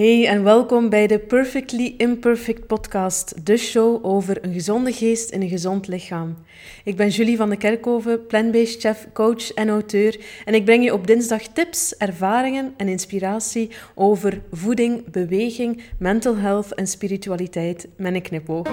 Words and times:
Hey 0.00 0.26
en 0.26 0.44
welkom 0.44 0.88
bij 0.88 1.06
de 1.06 1.18
Perfectly 1.18 1.94
Imperfect 1.96 2.66
podcast, 2.66 3.46
de 3.46 3.56
show 3.56 4.06
over 4.06 4.44
een 4.44 4.52
gezonde 4.52 4.92
geest 4.92 5.30
in 5.30 5.42
een 5.42 5.48
gezond 5.48 5.88
lichaam. 5.88 6.36
Ik 6.84 6.96
ben 6.96 7.08
Julie 7.08 7.36
van 7.36 7.50
de 7.50 7.56
Kerkhoven, 7.56 8.26
plant-based 8.26 8.80
chef, 8.80 9.08
coach 9.12 9.52
en 9.52 9.68
auteur 9.68 10.20
en 10.44 10.54
ik 10.54 10.64
breng 10.64 10.84
je 10.84 10.92
op 10.92 11.06
dinsdag 11.06 11.42
tips, 11.42 11.96
ervaringen 11.96 12.74
en 12.76 12.88
inspiratie 12.88 13.70
over 13.94 14.42
voeding, 14.50 15.10
beweging, 15.10 15.82
mental 15.98 16.36
health 16.36 16.74
en 16.74 16.86
spiritualiteit 16.86 17.88
met 17.96 18.14
een 18.14 18.22
knipoog. 18.22 18.68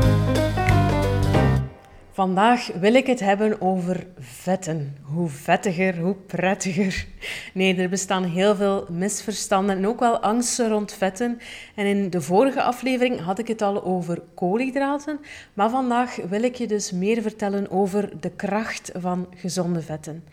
Vandaag 2.17 2.67
wil 2.79 2.93
ik 2.93 3.07
het 3.07 3.19
hebben 3.19 3.61
over 3.61 4.07
vetten. 4.19 4.97
Hoe 5.01 5.29
vettiger, 5.29 5.97
hoe 5.97 6.15
prettiger. 6.15 7.05
Nee, 7.53 7.75
er 7.75 7.89
bestaan 7.89 8.23
heel 8.23 8.55
veel 8.55 8.85
misverstanden 8.89 9.77
en 9.77 9.87
ook 9.87 9.99
wel 9.99 10.19
angsten 10.19 10.69
rond 10.69 10.93
vetten. 10.93 11.39
En 11.75 11.85
in 11.85 12.09
de 12.09 12.21
vorige 12.21 12.61
aflevering 12.61 13.19
had 13.19 13.39
ik 13.39 13.47
het 13.47 13.61
al 13.61 13.83
over 13.83 14.21
koolhydraten, 14.35 15.19
maar 15.53 15.69
vandaag 15.69 16.15
wil 16.15 16.43
ik 16.43 16.55
je 16.55 16.67
dus 16.67 16.91
meer 16.91 17.21
vertellen 17.21 17.71
over 17.71 18.19
de 18.19 18.29
kracht 18.29 18.91
van 18.93 19.27
gezonde 19.35 19.81
vetten. 19.81 20.23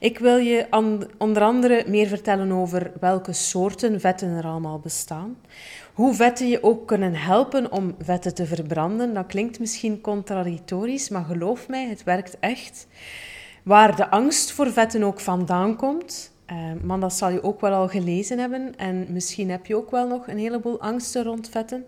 Ik 0.00 0.18
wil 0.18 0.36
je 0.36 0.66
onder 1.18 1.42
andere 1.42 1.84
meer 1.86 2.06
vertellen 2.06 2.52
over 2.52 2.92
welke 3.00 3.32
soorten 3.32 4.00
vetten 4.00 4.36
er 4.36 4.44
allemaal 4.44 4.78
bestaan 4.78 5.36
hoe 5.98 6.14
vetten 6.14 6.48
je 6.48 6.62
ook 6.62 6.86
kunnen 6.86 7.14
helpen 7.14 7.72
om 7.72 7.94
vetten 7.98 8.34
te 8.34 8.46
verbranden. 8.46 9.14
Dat 9.14 9.26
klinkt 9.26 9.58
misschien 9.58 10.00
contradictorisch, 10.00 11.08
maar 11.08 11.24
geloof 11.24 11.68
mij, 11.68 11.86
het 11.86 12.04
werkt 12.04 12.36
echt. 12.40 12.86
Waar 13.62 13.96
de 13.96 14.10
angst 14.10 14.52
voor 14.52 14.72
vetten 14.72 15.02
ook 15.02 15.20
vandaan 15.20 15.76
komt, 15.76 16.32
uh, 16.50 16.56
maar 16.82 17.00
dat 17.00 17.12
zal 17.12 17.30
je 17.30 17.42
ook 17.42 17.60
wel 17.60 17.72
al 17.72 17.88
gelezen 17.88 18.38
hebben. 18.38 18.76
En 18.76 19.06
misschien 19.10 19.50
heb 19.50 19.66
je 19.66 19.76
ook 19.76 19.90
wel 19.90 20.06
nog 20.06 20.28
een 20.28 20.38
heleboel 20.38 20.80
angsten 20.80 21.22
rond 21.22 21.48
vetten. 21.48 21.84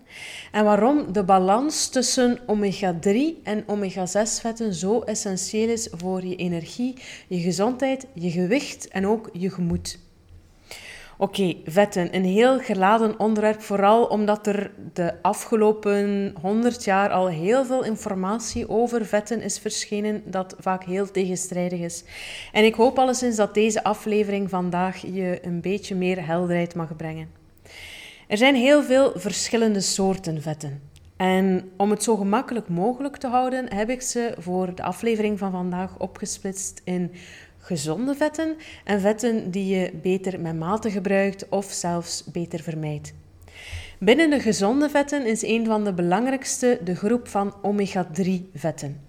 En 0.51 0.63
waarom 0.63 1.13
de 1.13 1.23
balans 1.23 1.89
tussen 1.89 2.39
omega-3 2.47 3.43
en 3.43 3.63
omega-6 3.67 4.41
vetten 4.41 4.73
zo 4.73 4.99
essentieel 4.99 5.69
is 5.69 5.89
voor 5.91 6.25
je 6.25 6.35
energie, 6.35 6.93
je 7.27 7.39
gezondheid, 7.39 8.07
je 8.13 8.31
gewicht 8.31 8.87
en 8.87 9.07
ook 9.07 9.29
je 9.33 9.49
gemoed. 9.49 9.99
Oké, 11.21 11.55
vetten. 11.65 12.15
Een 12.15 12.25
heel 12.25 12.59
geladen 12.59 13.19
onderwerp, 13.19 13.61
vooral 13.61 14.05
omdat 14.05 14.47
er 14.47 14.71
de 14.93 15.13
afgelopen 15.21 16.33
100 16.41 16.83
jaar 16.83 17.09
al 17.09 17.27
heel 17.27 17.65
veel 17.65 17.83
informatie 17.83 18.69
over 18.69 19.05
vetten 19.05 19.41
is 19.41 19.59
verschenen, 19.59 20.23
dat 20.25 20.55
vaak 20.59 20.83
heel 20.83 21.11
tegenstrijdig 21.11 21.79
is. 21.79 22.03
En 22.51 22.65
ik 22.65 22.75
hoop 22.75 22.99
alleszins 22.99 23.35
dat 23.35 23.53
deze 23.53 23.83
aflevering 23.83 24.49
vandaag 24.49 24.97
je 24.97 25.39
een 25.41 25.61
beetje 25.61 25.95
meer 25.95 26.25
helderheid 26.25 26.75
mag 26.75 26.95
brengen. 26.95 27.29
Er 28.27 28.37
zijn 28.37 28.55
heel 28.55 28.83
veel 28.83 29.11
verschillende 29.15 29.81
soorten 29.81 30.41
vetten. 30.41 30.81
En 31.17 31.71
om 31.77 31.89
het 31.89 32.03
zo 32.03 32.15
gemakkelijk 32.15 32.69
mogelijk 32.69 33.17
te 33.17 33.27
houden, 33.27 33.73
heb 33.73 33.89
ik 33.89 34.01
ze 34.01 34.33
voor 34.37 34.75
de 34.75 34.83
aflevering 34.83 35.39
van 35.39 35.51
vandaag 35.51 35.99
opgesplitst 35.99 36.81
in 36.83 37.11
gezonde 37.61 38.15
vetten 38.15 38.55
en 38.83 38.99
vetten 38.99 39.51
die 39.51 39.75
je 39.75 39.91
beter 40.01 40.39
met 40.39 40.59
mate 40.59 40.91
gebruikt 40.91 41.49
of 41.49 41.65
zelfs 41.65 42.23
beter 42.31 42.59
vermijdt. 42.59 43.13
Binnen 43.99 44.29
de 44.29 44.39
gezonde 44.39 44.89
vetten 44.89 45.25
is 45.25 45.43
een 45.43 45.65
van 45.65 45.83
de 45.83 45.93
belangrijkste 45.93 46.79
de 46.83 46.95
groep 46.95 47.27
van 47.27 47.55
omega-3 47.61 48.29
vetten. 48.53 49.01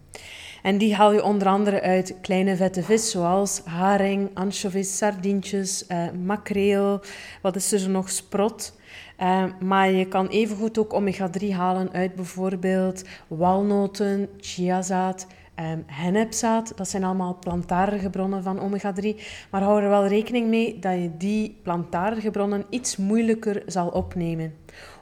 En 0.63 0.79
die 0.79 0.95
haal 0.95 1.13
je 1.13 1.25
onder 1.25 1.49
andere 1.49 1.81
uit 1.81 2.15
kleine 2.21 2.57
vette 2.57 2.83
vis, 2.83 3.11
zoals 3.11 3.63
haring, 3.65 4.31
anchovies, 4.35 4.97
sardientjes, 4.97 5.87
eh, 5.87 6.11
makreel, 6.25 7.01
wat 7.43 7.57
is 7.57 7.73
er 7.73 7.91
nog, 7.91 8.11
sprot. 8.11 8.81
Uh, 9.19 9.45
maar 9.61 9.91
je 9.91 10.09
kan 10.09 10.27
evengoed 10.27 10.79
ook 10.79 10.93
omega-3 10.93 11.49
halen 11.53 11.93
uit 11.93 12.15
bijvoorbeeld 12.15 13.05
walnoten, 13.29 14.29
chiazaad, 14.41 15.27
Um, 15.61 15.85
hennepzaad, 15.87 16.73
dat 16.77 16.89
zijn 16.89 17.05
allemaal 17.05 17.39
plantaardige 17.41 18.11
bronnen 18.11 18.43
van 18.43 18.61
omega-3. 18.61 19.21
Maar 19.51 19.63
hou 19.63 19.83
er 19.83 19.89
wel 19.89 20.07
rekening 20.07 20.49
mee 20.49 20.79
dat 20.79 20.93
je 20.93 21.11
die 21.17 21.59
plantaardige 21.63 22.31
bronnen 22.31 22.65
iets 22.71 22.97
moeilijker 22.97 23.63
zal 23.67 23.89
opnemen. 23.89 24.55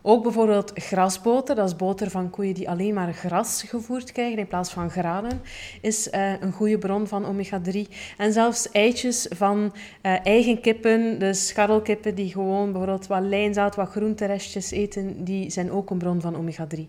Ook 0.03 0.23
bijvoorbeeld 0.23 0.73
grasboter, 0.75 1.55
dat 1.55 1.69
is 1.69 1.77
boter 1.77 2.11
van 2.11 2.31
koeien 2.31 2.55
die 2.55 2.71
alleen 2.71 2.95
maar 2.95 3.13
gras 3.13 3.63
gevoerd 3.63 4.13
krijgen 4.13 4.39
in 4.39 4.47
plaats 4.47 4.71
van 4.71 4.91
granen, 4.91 5.41
is 5.81 6.09
uh, 6.09 6.41
een 6.41 6.53
goede 6.53 6.79
bron 6.79 7.07
van 7.07 7.25
omega-3. 7.25 7.93
En 8.17 8.33
zelfs 8.33 8.71
eitjes 8.71 9.27
van 9.31 9.73
uh, 10.03 10.27
eigen 10.27 10.61
kippen, 10.61 11.19
dus 11.19 11.47
scharrelkippen 11.47 12.15
die 12.15 12.33
gewoon 12.33 12.73
bijvoorbeeld 12.73 13.07
wat 13.07 13.23
lijnzaad, 13.23 13.77
wat 13.77 13.89
groenterestjes 13.89 14.71
eten, 14.71 15.25
die 15.25 15.51
zijn 15.51 15.71
ook 15.71 15.91
een 15.91 15.99
bron 15.99 16.21
van 16.21 16.37
omega-3. 16.37 16.81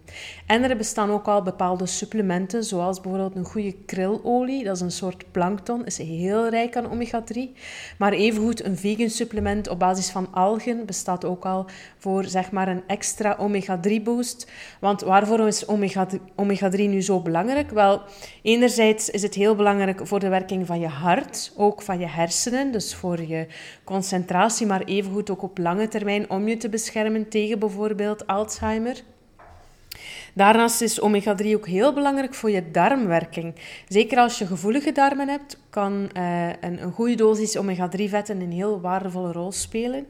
En 0.46 0.64
er 0.64 0.78
bestaan 0.78 1.12
ook 1.12 1.28
al 1.28 1.42
bepaalde 1.42 1.86
supplementen, 1.86 2.64
zoals 2.64 3.02
bijvoorbeeld 3.02 3.36
een 3.36 3.46
goede 3.46 3.61
krilolie, 3.86 4.64
dat 4.64 4.76
is 4.76 4.82
een 4.82 4.92
soort 4.92 5.32
plankton, 5.32 5.86
is 5.86 5.98
heel 5.98 6.50
rijk 6.50 6.76
aan 6.76 6.92
omega-3. 6.92 7.40
Maar 7.98 8.14
evengoed 8.14 8.64
een 8.64 8.78
vegan 8.78 9.10
supplement 9.10 9.68
op 9.68 9.80
basis 9.80 10.10
van 10.10 10.34
algen 10.34 10.86
bestaat 10.86 11.26
ook 11.26 11.46
al 11.46 11.66
voor 11.98 12.24
zeg 12.24 12.52
maar 12.52 12.68
een 12.68 12.84
extra 12.88 13.38
omega-3 13.40 14.04
boost. 14.04 14.52
Want 14.80 15.02
waarvoor 15.02 15.48
is 15.48 15.66
omega-3 16.36 16.78
nu 16.78 17.02
zo 17.02 17.22
belangrijk? 17.22 17.72
Wel, 17.72 18.02
enerzijds 18.42 19.10
is 19.10 19.22
het 19.22 19.34
heel 19.34 19.56
belangrijk 19.56 20.08
voor 20.08 20.20
de 20.20 20.30
werking 20.30 20.68
van 20.68 20.80
je 20.80 20.88
hart, 20.88 21.54
ook 21.56 21.82
van 21.82 22.00
je 22.00 22.08
hersenen, 22.08 22.72
dus 22.72 22.96
voor 22.96 23.22
je 23.22 23.48
concentratie, 23.84 24.68
maar 24.68 24.84
evengoed 24.84 25.30
ook 25.30 25.42
op 25.42 25.58
lange 25.58 25.88
termijn 25.88 26.30
om 26.30 26.48
je 26.48 26.58
te 26.58 26.70
beschermen 26.70 27.30
tegen 27.30 27.60
bijvoorbeeld 27.60 28.28
Alzheimer. 28.28 29.04
Daarnaast 30.34 30.82
is 30.82 31.02
omega-3 31.02 31.48
ook 31.56 31.68
heel 31.68 31.94
belangrijk 31.94 32.34
voor 32.34 32.52
je 32.52 32.72
darmwerking. 32.72 33.56
Zeker 33.88 34.18
als 34.18 34.38
je 34.38 34.46
gevoelige 34.46 34.92
darmen 34.92 35.28
hebt, 35.28 35.58
kan 35.70 36.10
uh, 36.18 36.48
een, 36.48 36.82
een 36.82 36.92
goede 36.92 37.16
dosis 37.16 37.58
omega-3-vetten 37.58 38.42
een 38.42 38.52
heel 38.52 38.82
waardevolle 38.82 39.32
rol 39.32 39.52
spelen. 39.52 40.08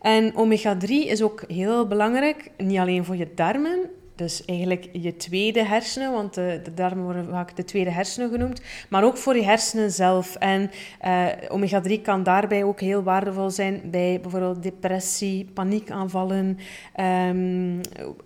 En 0.00 0.34
omega-3 0.34 0.88
is 0.88 1.22
ook 1.22 1.44
heel 1.48 1.86
belangrijk, 1.86 2.50
niet 2.56 2.78
alleen 2.78 3.04
voor 3.04 3.16
je 3.16 3.34
darmen, 3.34 3.90
dus 4.14 4.44
eigenlijk 4.44 4.88
je 4.92 5.16
tweede 5.16 5.64
hersenen, 5.64 6.12
want 6.12 6.34
de, 6.34 6.60
de, 6.64 6.74
darmen 6.74 7.04
worden 7.04 7.28
vaak 7.30 7.56
de 7.56 7.64
tweede 7.64 7.90
hersenen 7.90 8.30
genoemd, 8.30 8.60
maar 8.88 9.04
ook 9.04 9.16
voor 9.16 9.36
je 9.36 9.44
hersenen 9.44 9.90
zelf. 9.90 10.34
En 10.34 10.70
uh, 11.04 11.26
omega-3 11.48 12.02
kan 12.02 12.22
daarbij 12.22 12.64
ook 12.64 12.80
heel 12.80 13.02
waardevol 13.02 13.50
zijn 13.50 13.80
bij 13.90 14.18
bijvoorbeeld 14.22 14.62
depressie, 14.62 15.50
paniekaanvallen, 15.54 16.58
um, 17.00 17.80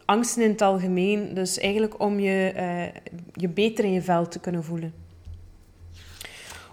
angsten 0.04 0.42
in 0.42 0.50
het 0.50 0.62
algemeen. 0.62 1.34
Dus 1.34 1.58
eigenlijk 1.58 2.00
om 2.00 2.20
je, 2.20 2.52
uh, 2.56 2.82
je 3.32 3.48
beter 3.48 3.84
in 3.84 3.92
je 3.92 4.02
vel 4.02 4.28
te 4.28 4.40
kunnen 4.40 4.64
voelen. 4.64 5.06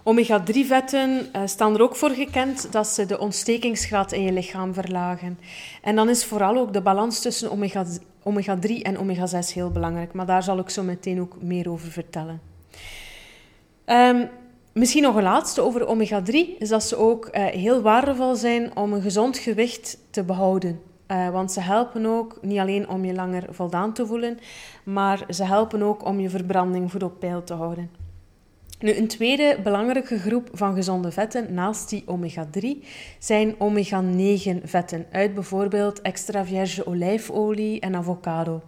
Omega-3-vetten 0.02 1.10
uh, 1.10 1.42
staan 1.44 1.74
er 1.74 1.82
ook 1.82 1.96
voor 1.96 2.10
gekend 2.10 2.72
dat 2.72 2.86
ze 2.86 3.06
de 3.06 3.18
ontstekingsgraad 3.18 4.12
in 4.12 4.22
je 4.22 4.32
lichaam 4.32 4.74
verlagen. 4.74 5.38
En 5.82 5.96
dan 5.96 6.08
is 6.08 6.24
vooral 6.24 6.56
ook 6.56 6.72
de 6.72 6.82
balans 6.82 7.20
tussen 7.20 7.50
omega-3 8.30 8.82
en 8.82 8.98
omega-6 8.98 9.54
heel 9.54 9.70
belangrijk. 9.70 10.12
Maar 10.12 10.26
daar 10.26 10.42
zal 10.42 10.58
ik 10.58 10.70
zo 10.70 10.82
meteen 10.82 11.20
ook 11.20 11.42
meer 11.42 11.70
over 11.70 11.90
vertellen. 11.90 12.40
Um, 13.86 14.28
misschien 14.72 15.02
nog 15.02 15.16
een 15.16 15.22
laatste 15.22 15.60
over 15.60 15.86
omega-3 15.86 16.58
is 16.58 16.68
dat 16.68 16.82
ze 16.82 16.96
ook 16.96 17.26
uh, 17.26 17.44
heel 17.44 17.82
waardevol 17.82 18.34
zijn 18.34 18.76
om 18.76 18.92
een 18.92 19.02
gezond 19.02 19.38
gewicht 19.38 19.98
te 20.10 20.24
behouden. 20.24 20.80
Uh, 21.08 21.28
want 21.30 21.52
ze 21.52 21.60
helpen 21.60 22.06
ook 22.06 22.38
niet 22.42 22.58
alleen 22.58 22.88
om 22.88 23.04
je 23.04 23.14
langer 23.14 23.44
voldaan 23.50 23.92
te 23.92 24.06
voelen, 24.06 24.38
maar 24.84 25.24
ze 25.28 25.44
helpen 25.44 25.82
ook 25.82 26.04
om 26.04 26.20
je 26.20 26.30
verbranding 26.30 26.90
goed 26.90 27.02
op 27.02 27.20
peil 27.20 27.44
te 27.44 27.54
houden. 27.54 28.05
Nu, 28.80 28.96
een 28.96 29.08
tweede 29.08 29.58
belangrijke 29.62 30.18
groep 30.18 30.48
van 30.52 30.74
gezonde 30.74 31.10
vetten 31.10 31.54
naast 31.54 31.88
die 31.88 32.04
omega-3 32.06 32.84
zijn 33.18 33.54
omega-9 33.58 34.62
vetten 34.64 35.06
uit 35.10 35.34
bijvoorbeeld 35.34 36.00
extra 36.00 36.44
vierge 36.44 36.86
olijfolie 36.86 37.80
en 37.80 37.94
avocado. 37.94 38.62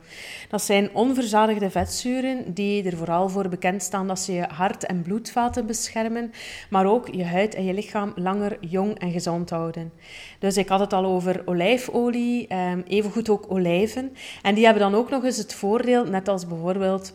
Dat 0.49 0.63
zijn 0.63 0.95
onverzadigde 0.95 1.71
vetzuren 1.71 2.55
die 2.55 2.85
er 2.85 2.97
vooral 2.97 3.29
voor 3.29 3.49
bekend 3.49 3.83
staan 3.83 4.07
dat 4.07 4.19
ze 4.19 4.33
je 4.33 4.47
hart- 4.49 4.87
en 4.87 5.03
bloedvaten 5.03 5.67
beschermen, 5.67 6.31
maar 6.71 6.87
ook 6.87 7.09
je 7.15 7.25
huid 7.25 7.55
en 7.55 7.65
je 7.65 7.75
lichaam 7.75 8.13
langer 8.17 8.57
jong 8.61 8.99
en 8.99 9.11
gezond 9.11 9.51
houden. 9.51 9.93
Dus 10.39 10.57
ik 10.57 10.69
had 10.69 10.81
het 10.81 10.93
al 10.93 11.05
over 11.05 11.43
olijfolie, 11.45 12.47
ehm, 12.47 12.81
evengoed 12.87 13.29
ook 13.29 13.45
olijven. 13.49 14.13
En 14.43 14.55
die 14.55 14.65
hebben 14.65 14.83
dan 14.83 14.95
ook 14.95 15.11
nog 15.11 15.25
eens 15.25 15.37
het 15.37 15.55
voordeel, 15.55 16.05
net 16.05 16.29
als 16.29 16.47
bijvoorbeeld 16.47 17.15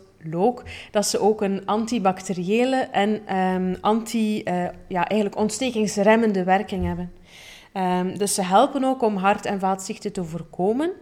dat 0.90 1.06
ze 1.06 1.20
ook 1.20 1.40
een 1.40 1.66
antibacteriële 1.66 2.76
en 2.76 3.36
um, 3.36 3.76
anti, 3.80 4.42
uh, 4.44 4.64
ja, 4.88 5.08
eigenlijk 5.08 5.40
ontstekingsremmende 5.40 6.44
werking 6.44 6.86
hebben. 6.86 7.12
Um, 7.76 8.18
dus 8.18 8.34
ze 8.34 8.42
helpen 8.42 8.84
ook 8.84 9.02
om 9.02 9.16
hart- 9.16 9.46
en 9.46 9.60
vaatziekten 9.60 10.12
te 10.12 10.24
voorkomen. 10.24 10.92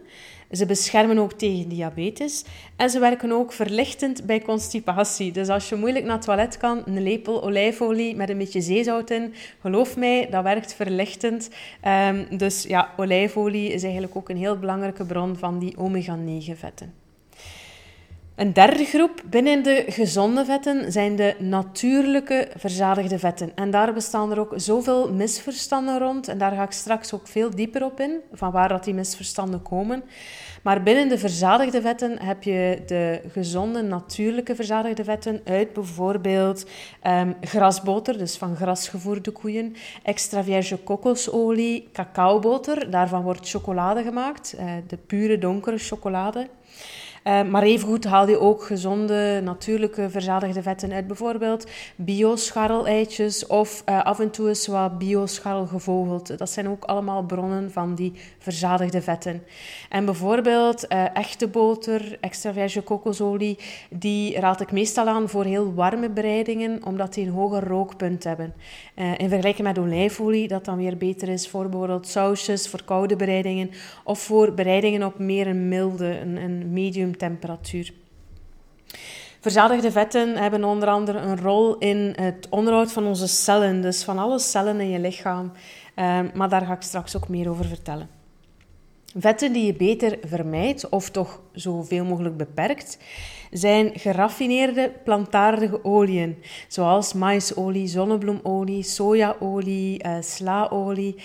Ze 0.51 0.65
beschermen 0.65 1.17
ook 1.17 1.33
tegen 1.33 1.69
diabetes 1.69 2.45
en 2.75 2.89
ze 2.89 2.99
werken 2.99 3.31
ook 3.31 3.53
verlichtend 3.53 4.25
bij 4.25 4.41
constipatie. 4.41 5.31
Dus 5.31 5.47
als 5.47 5.69
je 5.69 5.75
moeilijk 5.75 6.05
naar 6.05 6.15
het 6.15 6.25
toilet 6.25 6.57
kan, 6.57 6.81
een 6.85 7.03
lepel 7.03 7.43
olijfolie 7.43 8.15
met 8.15 8.29
een 8.29 8.37
beetje 8.37 8.61
zeezout 8.61 9.09
in, 9.09 9.33
geloof 9.61 9.97
mij, 9.97 10.27
dat 10.29 10.43
werkt 10.43 10.73
verlichtend. 10.73 11.49
Um, 12.07 12.37
dus 12.37 12.63
ja, 12.63 12.89
olijfolie 12.97 13.73
is 13.73 13.83
eigenlijk 13.83 14.15
ook 14.15 14.29
een 14.29 14.37
heel 14.37 14.59
belangrijke 14.59 15.05
bron 15.05 15.37
van 15.37 15.59
die 15.59 15.77
omega-9 15.77 16.57
vetten. 16.57 17.02
Een 18.35 18.53
derde 18.53 18.85
groep 18.85 19.21
binnen 19.25 19.63
de 19.63 19.85
gezonde 19.87 20.45
vetten 20.45 20.91
zijn 20.91 21.15
de 21.15 21.35
natuurlijke 21.39 22.47
verzadigde 22.55 23.19
vetten. 23.19 23.51
En 23.55 23.71
daar 23.71 23.93
bestaan 23.93 24.31
er 24.31 24.39
ook 24.39 24.53
zoveel 24.55 25.11
misverstanden 25.11 25.99
rond. 25.99 26.27
En 26.27 26.37
daar 26.37 26.51
ga 26.51 26.63
ik 26.63 26.71
straks 26.71 27.13
ook 27.13 27.27
veel 27.27 27.49
dieper 27.49 27.83
op 27.83 27.99
in, 27.99 28.19
van 28.31 28.51
waar 28.51 28.69
dat 28.69 28.83
die 28.83 28.93
misverstanden 28.93 29.61
komen. 29.61 30.03
Maar 30.63 30.83
binnen 30.83 31.09
de 31.09 31.17
verzadigde 31.17 31.81
vetten 31.81 32.19
heb 32.19 32.43
je 32.43 32.81
de 32.85 33.21
gezonde 33.31 33.81
natuurlijke 33.81 34.55
verzadigde 34.55 35.03
vetten 35.03 35.41
uit 35.45 35.73
bijvoorbeeld 35.73 36.65
um, 37.07 37.35
grasboter, 37.41 38.17
dus 38.17 38.37
van 38.37 38.55
grasgevoerde 38.55 39.31
koeien, 39.31 39.75
extra 40.03 40.43
vierge 40.43 40.77
kokosolie, 40.77 41.89
cacaoboter, 41.93 42.89
daarvan 42.89 43.21
wordt 43.21 43.49
chocolade 43.49 44.03
gemaakt, 44.03 44.55
uh, 44.59 44.71
de 44.87 44.97
pure 44.97 45.37
donkere 45.37 45.77
chocolade. 45.77 46.47
Uh, 47.23 47.43
maar 47.43 47.63
evengoed 47.63 48.03
haal 48.03 48.27
je 48.27 48.39
ook 48.39 48.63
gezonde, 48.63 49.41
natuurlijke 49.43 50.09
verzadigde 50.09 50.61
vetten 50.61 50.91
uit. 50.91 51.07
Bijvoorbeeld 51.07 51.67
bioscharreleitjes 51.95 53.47
of 53.47 53.83
uh, 53.89 54.03
af 54.03 54.19
en 54.19 54.31
toe 54.31 54.47
eens 54.47 54.67
wat 54.67 54.97
bioscharrel. 54.97 55.67
Dat 56.37 56.49
zijn 56.49 56.69
ook 56.69 56.83
allemaal 56.83 57.23
bronnen 57.23 57.71
van 57.71 57.95
die 57.95 58.13
verzadigde 58.39 59.01
vetten. 59.01 59.43
En 59.89 60.05
bijvoorbeeld 60.05 60.85
uh, 60.89 61.17
echte 61.17 61.47
boter, 61.47 62.17
extra 62.21 62.53
verse 62.53 62.81
kokosolie, 62.81 63.57
die 63.89 64.39
raad 64.39 64.61
ik 64.61 64.71
meestal 64.71 65.07
aan 65.07 65.29
voor 65.29 65.43
heel 65.43 65.73
warme 65.73 66.09
bereidingen, 66.09 66.85
omdat 66.85 67.13
die 67.13 67.25
een 67.25 67.31
hoger 67.33 67.67
rookpunt 67.67 68.23
hebben. 68.23 68.53
in 69.17 69.29
vergelijking 69.29 69.67
met 69.67 69.79
olijfolie, 69.79 70.47
dat 70.47 70.65
dan 70.65 70.77
weer 70.77 70.97
beter 70.97 71.29
is 71.29 71.47
voor 71.49 71.69
bijvoorbeeld 71.69 72.07
sausjes, 72.07 72.69
voor 72.69 72.83
koude 72.83 73.15
bereidingen 73.15 73.71
of 74.03 74.19
voor 74.19 74.53
bereidingen 74.53 75.03
op 75.03 75.19
meer 75.19 75.47
een 75.47 75.67
milde, 75.67 76.19
een, 76.19 76.37
een 76.37 76.73
medium 76.73 77.12
temperatuur. 77.17 77.93
Verzadigde 79.39 79.91
vetten 79.91 80.37
hebben 80.37 80.63
onder 80.63 80.89
andere 80.89 81.17
een 81.17 81.41
rol 81.41 81.77
in 81.77 82.13
het 82.15 82.47
onderhoud 82.49 82.91
van 82.91 83.05
onze 83.05 83.27
cellen, 83.27 83.81
dus 83.81 84.03
van 84.03 84.17
alle 84.17 84.39
cellen 84.39 84.79
in 84.79 84.89
je 84.89 84.99
lichaam. 84.99 85.51
Ehm, 85.95 86.27
maar 86.33 86.49
daar 86.49 86.65
ga 86.65 86.73
ik 86.73 86.81
straks 86.81 87.15
ook 87.15 87.27
meer 87.27 87.49
over 87.49 87.65
vertellen. 87.65 88.09
Vetten 89.17 89.53
die 89.53 89.65
je 89.65 89.73
beter 89.73 90.17
vermijdt, 90.23 90.89
of 90.89 91.09
toch 91.09 91.41
zoveel 91.51 92.05
mogelijk 92.05 92.37
beperkt, 92.37 92.97
zijn 93.51 93.91
geraffineerde 93.93 94.91
plantaardige 95.03 95.83
oliën, 95.83 96.37
zoals 96.67 97.13
maisolie, 97.13 97.87
zonnebloemolie, 97.87 98.83
sojaolie, 98.83 100.05
uh, 100.05 100.15
slaolie. 100.19 101.15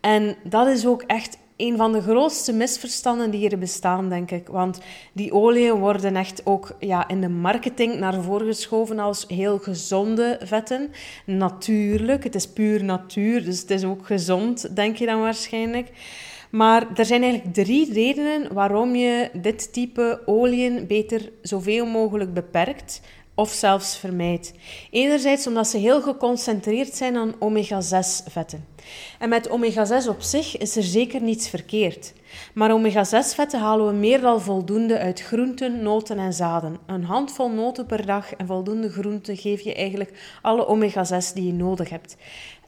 En 0.00 0.36
dat 0.44 0.66
is 0.66 0.86
ook 0.86 1.02
echt 1.02 1.38
een 1.56 1.76
van 1.76 1.92
de 1.92 2.00
grootste 2.00 2.52
misverstanden 2.52 3.30
die 3.30 3.50
er 3.50 3.58
bestaan, 3.58 4.08
denk 4.08 4.30
ik. 4.30 4.48
Want 4.48 4.80
die 5.12 5.32
oliën 5.32 5.74
worden 5.74 6.16
echt 6.16 6.40
ook 6.44 6.76
ja, 6.80 7.08
in 7.08 7.20
de 7.20 7.28
marketing 7.28 7.98
naar 7.98 8.22
voren 8.22 8.46
geschoven 8.46 8.98
als 8.98 9.24
heel 9.28 9.58
gezonde 9.58 10.38
vetten. 10.42 10.90
Natuurlijk, 11.26 12.24
het 12.24 12.34
is 12.34 12.48
puur 12.48 12.84
natuur, 12.84 13.44
dus 13.44 13.60
het 13.60 13.70
is 13.70 13.84
ook 13.84 14.06
gezond, 14.06 14.76
denk 14.76 14.96
je 14.96 15.06
dan 15.06 15.20
waarschijnlijk. 15.20 15.90
Maar 16.50 16.86
er 16.94 17.04
zijn 17.04 17.22
eigenlijk 17.22 17.54
drie 17.54 17.92
redenen 17.92 18.52
waarom 18.52 18.94
je 18.94 19.30
dit 19.32 19.72
type 19.72 20.22
oliën 20.26 20.86
beter 20.86 21.30
zoveel 21.42 21.86
mogelijk 21.86 22.34
beperkt 22.34 23.00
of 23.36 23.50
zelfs 23.50 23.96
vermijdt. 23.96 24.52
Enerzijds 24.90 25.46
omdat 25.46 25.68
ze 25.68 25.78
heel 25.78 26.02
geconcentreerd 26.02 26.94
zijn 26.94 27.16
aan 27.16 27.34
omega-6 27.38 28.30
vetten. 28.30 28.66
En 29.18 29.28
met 29.28 29.48
omega-6 29.48 30.08
op 30.08 30.22
zich 30.22 30.56
is 30.56 30.76
er 30.76 30.82
zeker 30.82 31.22
niets 31.22 31.48
verkeerd. 31.48 32.12
Maar 32.54 32.70
omega-6 32.70 33.34
vetten 33.34 33.60
halen 33.60 33.86
we 33.86 33.92
meer 33.92 34.20
dan 34.20 34.40
voldoende 34.40 34.98
uit 34.98 35.20
groenten, 35.20 35.82
noten 35.82 36.18
en 36.18 36.32
zaden. 36.32 36.76
Een 36.86 37.04
handvol 37.04 37.50
noten 37.50 37.86
per 37.86 38.06
dag 38.06 38.34
en 38.34 38.46
voldoende 38.46 38.90
groenten 38.90 39.36
geef 39.36 39.60
je 39.60 39.74
eigenlijk 39.74 40.38
alle 40.42 40.66
omega-6 40.66 41.32
die 41.34 41.46
je 41.46 41.52
nodig 41.52 41.88
hebt. 41.88 42.16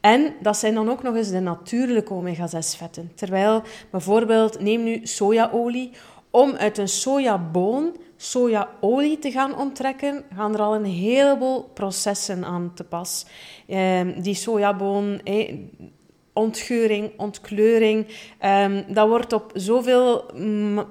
En 0.00 0.34
dat 0.40 0.56
zijn 0.56 0.74
dan 0.74 0.90
ook 0.90 1.02
nog 1.02 1.14
eens 1.14 1.30
de 1.30 1.40
natuurlijke 1.40 2.12
omega-6 2.14 2.76
vetten. 2.76 3.12
Terwijl 3.14 3.62
bijvoorbeeld, 3.90 4.60
neem 4.60 4.82
nu 4.82 5.00
sojaolie, 5.02 5.90
om 6.30 6.54
uit 6.56 6.78
een 6.78 6.88
sojaboon 6.88 7.96
sojaolie 8.20 9.18
te 9.18 9.30
gaan 9.30 9.56
onttrekken, 9.56 10.24
gaan 10.34 10.54
er 10.54 10.60
al 10.60 10.74
een 10.74 10.84
heleboel 10.84 11.62
processen 11.74 12.44
aan 12.44 12.72
te 12.74 12.84
pas. 12.84 13.26
Ehm, 13.66 14.20
die 14.20 14.34
sojaboon, 14.34 15.20
ontgeuring, 16.32 17.10
ontkleuring, 17.16 18.06
um, 18.44 18.84
dat 18.88 19.08
wordt 19.08 19.32
op 19.32 19.50
zoveel 19.54 20.24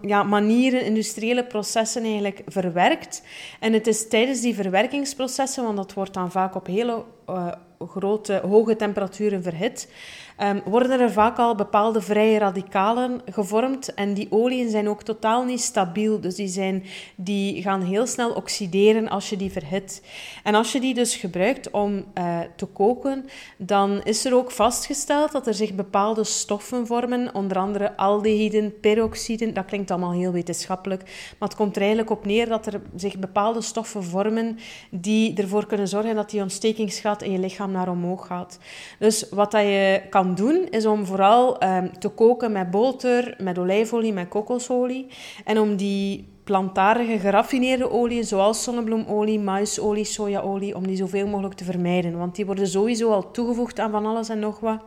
ja, 0.02 0.24
manieren, 0.24 0.86
industriële 0.86 1.44
processen 1.44 2.04
eigenlijk 2.04 2.42
verwerkt. 2.46 3.24
En 3.60 3.74
het 3.74 3.88
is 3.88 4.08
tijdens 4.08 4.42
die 4.42 4.56
verwerkingsprocessen, 4.56 5.64
want 5.64 5.78
dat 5.78 5.94
wordt 5.94 6.14
dan 6.14 6.32
vaak 6.32 6.56
op 6.56 6.66
hele 6.66 7.04
uh, 7.30 7.52
grote, 7.80 8.42
hoge 8.44 8.76
temperaturen 8.76 9.44
verhit, 9.44 9.88
um, 10.44 10.62
worden 10.66 11.00
er 11.00 11.12
vaak 11.12 11.38
al 11.38 11.56
bepaalde 11.56 12.02
vrije 12.02 12.40
radicalen 12.40 13.22
gevormd. 13.26 13.94
En 13.94 14.14
die 14.14 14.28
oliën 14.30 14.70
zijn 14.70 14.90
ook 14.90 15.04
totaal 15.04 15.44
niet 15.44 15.62
stabiel. 15.62 16.20
Dus 16.20 16.36
die, 16.36 16.48
zijn, 16.48 16.84
die 17.16 17.62
gaan 17.62 17.82
heel 17.82 18.08
snel 18.08 18.32
oxideren 18.32 19.10
als 19.10 19.30
je 19.30 19.38
die 19.38 19.52
verhit. 19.52 20.02
En 20.44 20.56
als 20.56 20.72
je 20.72 20.80
die 20.80 20.94
dus 20.94 21.16
gebruikt 21.16 21.72
om 21.72 22.06
uh, 22.14 22.40
te 22.56 22.66
koken, 22.66 23.26
dan 23.58 24.02
is 24.04 24.26
er 24.26 24.36
ook 24.36 24.52
vastgesteld 24.52 25.32
dat 25.32 25.48
er 25.48 25.54
zich 25.54 25.74
bepaalde 25.74 26.24
stoffen 26.24 26.88
vormen, 26.88 27.36
onder 27.36 27.58
andere 27.58 27.98
aldehyden, 27.98 28.80
peroxiden. 28.80 29.54
Dat 29.54 29.66
klinkt 29.66 29.92
allemaal 29.92 30.12
heel 30.12 30.32
wetenschappelijk, 30.32 31.04
maar 31.40 31.50
het 31.50 31.58
komt 31.58 31.76
er 31.76 31.82
eigenlijk 31.82 32.12
op 32.12 32.26
neer 32.26 32.50
dat 32.50 32.66
er 32.66 32.82
zich 32.96 33.18
bepaalde 33.18 33.62
stoffen 33.62 34.04
vormen 34.04 34.58
die 34.92 35.38
ervoor 35.42 35.66
kunnen 35.66 35.88
zorgen 35.88 36.16
dat 36.16 36.30
die 36.30 36.42
ontstekingsgraad 36.42 37.17
in 37.22 37.32
je 37.32 37.40
lichaam 37.40 37.72
naar 37.72 37.90
omhoog 37.90 38.28
gaat. 38.28 38.60
Dus 39.00 39.30
wat 39.30 39.52
dat 39.52 39.62
je 39.62 40.02
kan 40.10 40.36
doen, 40.36 40.68
is 40.70 40.86
om 40.86 41.06
vooral 41.06 41.64
um, 41.64 42.00
te 42.00 42.10
koken 42.10 42.52
met 42.52 42.72
boter, 42.72 43.36
met 43.38 43.58
olijfolie, 43.58 44.14
met 44.14 44.28
kokosolie. 44.28 45.08
En 45.46 45.60
om 45.60 45.76
die 45.76 46.28
plantaardige 46.44 47.20
geraffineerde 47.20 47.92
oliën, 47.92 48.24
zoals 48.24 48.64
zonnebloemolie, 48.64 49.40
maisolie, 49.40 50.04
sojaolie, 50.04 50.76
om 50.76 50.88
die 50.88 50.96
zoveel 50.96 51.28
mogelijk 51.28 51.54
te 51.54 51.64
vermijden. 51.64 52.18
Want 52.18 52.36
die 52.36 52.46
worden 52.46 52.68
sowieso 52.68 53.12
al 53.12 53.32
toegevoegd 53.32 53.80
aan 53.80 53.92
van 53.92 54.06
alles 54.06 54.30
en 54.30 54.40
nog 54.40 54.60
wat. 54.60 54.84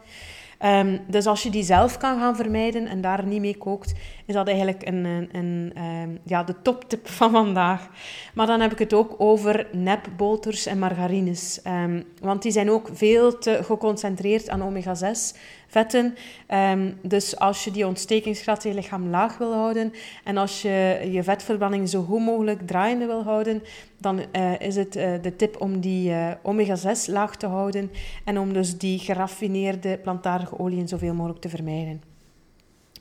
Um, 0.64 1.00
dus 1.06 1.26
als 1.26 1.42
je 1.42 1.50
die 1.50 1.62
zelf 1.62 1.96
kan 1.96 2.18
gaan 2.18 2.36
vermijden 2.36 2.86
en 2.86 3.00
daar 3.00 3.26
niet 3.26 3.40
mee 3.40 3.56
kookt, 3.56 3.92
is 4.26 4.34
dat 4.34 4.46
eigenlijk 4.46 4.86
een, 4.86 5.04
een, 5.04 5.28
een 5.32 5.72
um, 5.82 6.18
ja, 6.24 6.42
de 6.44 6.54
toptip 6.62 7.08
van 7.18 7.30
vandaag. 7.30 7.88
Maar 8.34 8.46
dan 8.46 8.60
heb 8.60 8.72
ik 8.72 8.78
het 8.78 8.92
ook 8.92 9.14
over 9.18 9.66
nepboters 9.72 10.66
en 10.66 10.78
margarines. 10.78 11.60
Um, 11.66 12.04
want 12.20 12.42
die 12.42 12.52
zijn 12.52 12.70
ook 12.70 12.88
veel 12.92 13.38
te 13.38 13.60
geconcentreerd 13.62 14.48
aan 14.48 14.62
omega-6 14.62 15.36
vetten. 15.70 16.16
Um, 16.48 16.98
dus 17.02 17.38
als 17.38 17.64
je 17.64 17.70
die 17.70 17.86
ontstekingsgraad 17.86 18.64
in 18.64 18.70
je 18.70 18.76
lichaam 18.76 19.08
laag 19.08 19.38
wil 19.38 19.52
houden 19.52 19.92
en 20.24 20.36
als 20.36 20.62
je 20.62 21.08
je 21.10 21.22
vetverbranding 21.22 21.88
zo 21.88 22.02
goed 22.02 22.20
mogelijk 22.20 22.66
draaiende 22.66 23.06
wil 23.06 23.22
houden, 23.22 23.62
dan 23.98 24.20
uh, 24.32 24.60
is 24.60 24.76
het 24.76 24.96
uh, 24.96 25.12
de 25.22 25.36
tip 25.36 25.60
om 25.60 25.80
die 25.80 26.10
uh, 26.10 26.30
omega-6 26.42 27.06
laag 27.06 27.36
te 27.36 27.46
houden 27.46 27.90
en 28.24 28.38
om 28.38 28.52
dus 28.52 28.78
die 28.78 28.98
geraffineerde 28.98 29.98
plantaardige 29.98 30.58
oliën 30.58 30.88
zoveel 30.88 31.14
mogelijk 31.14 31.40
te 31.40 31.48
vermijden. 31.48 32.02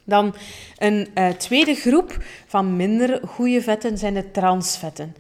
Dan 0.03 0.35
een 0.77 1.07
tweede 1.37 1.75
groep 1.75 2.17
van 2.47 2.75
minder 2.75 3.21
goede 3.27 3.61
vetten 3.61 3.97
zijn 3.97 4.13
de 4.13 4.31
transvetten. 4.31 5.15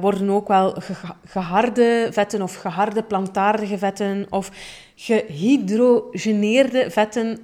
Worden 0.00 0.30
ook 0.30 0.48
wel 0.48 0.70
ge 0.70 0.94
geharde 1.24 2.08
vetten 2.10 2.42
of 2.42 2.54
geharde 2.54 3.02
plantaardige 3.02 3.78
vetten 3.78 4.26
of 4.30 4.50
gehydrogeneerde 4.98 6.90
vetten 6.90 7.38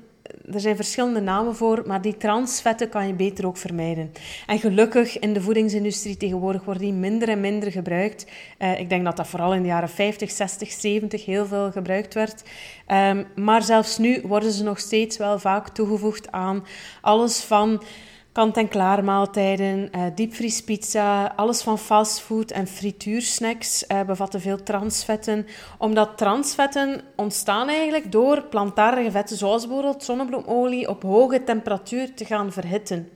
er 0.53 0.61
zijn 0.61 0.77
verschillende 0.77 1.21
namen 1.21 1.57
voor, 1.57 1.83
maar 1.87 2.03
die 2.03 2.17
transvetten 2.17 2.89
kan 2.89 3.07
je 3.07 3.13
beter 3.13 3.47
ook 3.47 3.57
vermijden. 3.57 4.13
En 4.47 4.59
gelukkig 4.59 5.19
in 5.19 5.33
de 5.33 5.41
voedingsindustrie 5.41 6.17
tegenwoordig 6.17 6.65
worden 6.65 6.83
die 6.83 6.93
minder 6.93 7.29
en 7.29 7.41
minder 7.41 7.73
gebruikt. 7.73 8.27
Uh, 8.59 8.81
ik 8.81 8.89
denk 8.89 9.05
dat 9.05 9.17
dat 9.17 9.27
vooral 9.27 9.55
in 9.55 9.63
de 9.63 9.69
jaren 9.69 9.89
50, 9.89 10.31
60, 10.31 10.71
70 10.71 11.25
heel 11.25 11.47
veel 11.47 11.71
gebruikt 11.71 12.15
werd. 12.15 12.43
Um, 12.89 13.27
maar 13.35 13.63
zelfs 13.63 13.99
nu 13.99 14.23
worden 14.25 14.53
ze 14.53 14.63
nog 14.63 14.79
steeds 14.79 15.17
wel 15.17 15.39
vaak 15.39 15.69
toegevoegd 15.69 16.33
aan 16.33 16.65
alles 17.01 17.41
van 17.41 17.83
kant-en-klaar 18.35 19.05
maaltijden, 19.05 19.89
uh, 19.93 20.03
diepvriespizza, 20.15 21.33
alles 21.37 21.63
van 21.63 21.79
fastfood 21.79 22.51
en 22.51 22.67
frituursnacks 22.67 23.85
uh, 23.89 24.03
bevatten 24.03 24.41
veel 24.41 24.63
transvetten. 24.63 25.47
Omdat 25.79 26.19
transvetten 26.19 27.01
ontstaan 27.17 27.69
eigenlijk 27.69 28.13
door 28.13 28.43
plantaardige 28.43 29.11
vetten, 29.11 29.37
zoals 29.37 29.67
bijvoorbeeld 29.67 30.05
zonnebloemolie, 30.05 30.89
op 30.89 31.03
hoge 31.03 31.45
temperatuur 31.45 32.15
te 32.15 32.25
gaan 32.25 32.53
verhitten. 32.53 33.09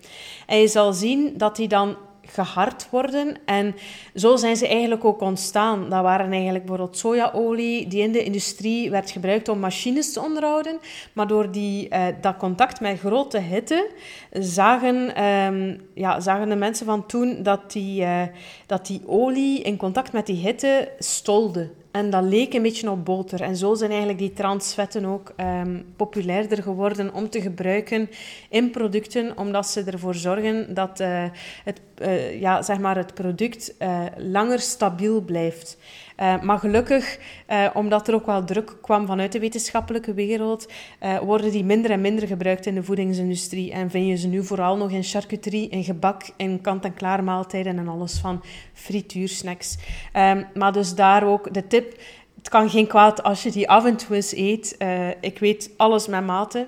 En 0.46 0.58
je 0.58 0.68
zal 0.68 0.92
zien 0.92 1.32
dat 1.37 1.56
die 1.56 1.68
dan 1.68 1.96
gehard 2.32 2.90
worden. 2.90 3.37
En 3.44 3.75
zo 4.14 4.37
zijn 4.37 4.56
ze 4.56 4.68
eigenlijk 4.68 5.04
ook 5.04 5.20
ontstaan. 5.20 5.90
Dat 5.90 6.02
waren 6.02 6.32
eigenlijk 6.32 6.64
bijvoorbeeld 6.64 6.99
sojaolie 6.99 7.87
die 7.87 8.02
in 8.02 8.12
de 8.12 8.25
industrie 8.25 8.90
werd 8.90 9.11
gebruikt 9.11 9.49
om 9.49 9.58
machines 9.58 10.12
te 10.12 10.20
onderhouden. 10.20 10.78
Maar 11.12 11.26
door 11.26 11.50
die, 11.50 11.88
uh, 11.90 12.06
dat 12.20 12.37
contact 12.37 12.80
met 12.80 12.99
grote 12.99 13.38
hitte 13.38 13.90
zagen, 14.30 15.25
um, 15.25 15.80
ja, 15.94 16.20
zagen 16.20 16.49
de 16.49 16.56
mensen 16.56 16.87
van 16.87 17.06
toen 17.06 17.42
dat 17.42 17.73
die, 17.73 18.02
uh, 18.02 18.23
dat 18.66 18.87
die 18.87 19.02
olie 19.06 19.62
in 19.62 19.76
contact 19.76 20.12
met 20.12 20.26
die 20.26 20.37
hitte 20.37 20.88
stolde. 20.99 21.70
En 21.90 22.11
dat 22.11 22.23
leek 22.23 22.54
een 22.54 22.62
beetje 22.62 22.90
op 22.90 23.04
boter. 23.04 23.40
En 23.40 23.57
zo 23.57 23.75
zijn 23.75 23.90
eigenlijk 23.90 24.18
die 24.18 24.33
transvetten 24.33 25.04
ook 25.04 25.33
um, 25.40 25.85
populairder 25.97 26.62
geworden 26.62 27.14
om 27.14 27.30
te 27.30 27.40
gebruiken 27.40 28.11
in 28.49 28.71
producten, 28.71 29.38
omdat 29.38 29.66
ze 29.66 29.83
ervoor 29.83 30.14
zorgen 30.14 30.75
dat 30.75 31.00
uh, 31.00 31.25
het, 31.64 31.80
uh, 32.02 32.40
ja, 32.40 32.62
zeg 32.62 32.78
maar 32.78 32.97
het 32.97 33.14
product 33.14 33.75
uh, 33.83 34.00
langer 34.16 34.61
stabiel 34.61 35.21
blijft. 35.21 35.78
Uh, 36.20 36.42
maar 36.42 36.58
gelukkig, 36.58 37.18
uh, 37.50 37.66
omdat 37.75 38.08
er 38.08 38.14
ook 38.14 38.26
wel 38.26 38.44
druk 38.44 38.76
kwam 38.80 39.06
vanuit 39.06 39.32
de 39.32 39.38
wetenschappelijke 39.38 40.14
wereld, 40.14 40.68
uh, 41.02 41.18
worden 41.18 41.50
die 41.50 41.64
minder 41.64 41.90
en 41.90 42.00
minder 42.00 42.26
gebruikt 42.26 42.66
in 42.66 42.75
de 42.75 42.82
voedingsindustrie. 42.82 43.72
En 43.72 43.90
vind 43.90 44.08
je 44.08 44.16
ze 44.16 44.28
nu 44.28 44.44
vooral 44.44 44.76
nog 44.76 44.90
in 44.90 45.02
charcuterie, 45.02 45.68
in 45.68 45.84
gebak, 45.84 46.22
in 46.37 46.60
kant-en-klaar 46.60 47.25
maaltijden 47.25 47.78
en 47.78 47.88
alles 47.88 48.18
van 48.18 48.44
frituursnacks. 48.72 49.76
Um, 50.16 50.46
maar 50.54 50.72
dus 50.72 50.94
daar 50.94 51.26
ook 51.26 51.54
de 51.54 51.66
tip, 51.66 52.00
het 52.37 52.48
kan 52.48 52.70
geen 52.70 52.87
kwaad 52.87 53.22
als 53.22 53.42
je 53.42 53.50
die 53.50 53.68
af 53.68 53.84
en 53.84 53.96
toe 53.96 54.16
eens 54.16 54.37
eet. 54.37 54.76
ik 55.20 55.38
weet 55.38 55.70
alles 55.76 56.06
met 56.06 56.26
mate. 56.26 56.66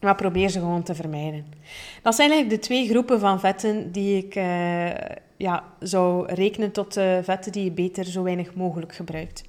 Maar 0.00 0.14
probeer 0.14 0.48
ze 0.48 0.58
gewoon 0.58 0.82
te 0.82 0.94
vermijden. 0.94 1.46
Dat 2.02 2.14
zijn 2.14 2.30
eigenlijk 2.30 2.60
de 2.60 2.66
twee 2.66 2.88
groepen 2.88 3.20
van 3.20 3.40
vetten 3.40 3.92
die 3.92 4.16
ik 4.16 4.34
uh, 4.36 4.90
ja, 5.36 5.64
zou 5.80 6.26
rekenen 6.32 6.72
tot 6.72 6.94
de 6.94 7.20
vetten 7.22 7.52
die 7.52 7.64
je 7.64 7.70
beter 7.70 8.04
zo 8.04 8.22
weinig 8.22 8.54
mogelijk 8.54 8.94
gebruikt. 8.94 9.42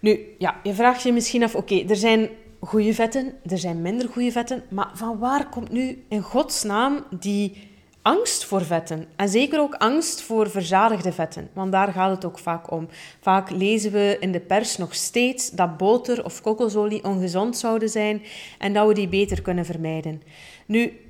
Nu, 0.00 0.20
ja, 0.38 0.60
je 0.62 0.74
vraagt 0.74 1.02
je 1.02 1.12
misschien 1.12 1.42
af, 1.42 1.54
oké, 1.54 1.84
er 1.88 1.96
zijn 1.96 2.28
goede 2.60 2.94
vetten, 2.94 3.32
er 3.46 3.58
zijn 3.58 3.82
minder 3.82 4.08
goede 4.08 4.32
vetten, 4.32 4.62
maar 4.70 4.90
van 4.94 5.18
waar 5.18 5.48
komt 5.48 5.70
nu 5.70 6.04
in 6.08 6.22
godsnaam 6.22 7.04
die 7.18 7.68
angst 8.02 8.44
voor 8.44 8.64
vetten. 8.64 9.06
En 9.16 9.28
zeker 9.28 9.60
ook 9.60 9.74
angst 9.74 10.22
voor 10.22 10.50
verzadigde 10.50 11.12
vetten, 11.12 11.50
want 11.52 11.72
daar 11.72 11.92
gaat 11.92 12.10
het 12.10 12.24
ook 12.24 12.38
vaak 12.38 12.70
om. 12.70 12.88
Vaak 13.20 13.50
lezen 13.50 13.92
we 13.92 14.16
in 14.20 14.32
de 14.32 14.40
pers 14.40 14.76
nog 14.76 14.94
steeds 14.94 15.50
dat 15.50 15.76
boter 15.76 16.24
of 16.24 16.40
kokosolie 16.40 17.04
ongezond 17.04 17.56
zouden 17.56 17.88
zijn 17.88 18.22
en 18.58 18.72
dat 18.72 18.86
we 18.86 18.94
die 18.94 19.08
beter 19.08 19.42
kunnen 19.42 19.64
vermijden. 19.64 20.22
Nu, 20.66 21.00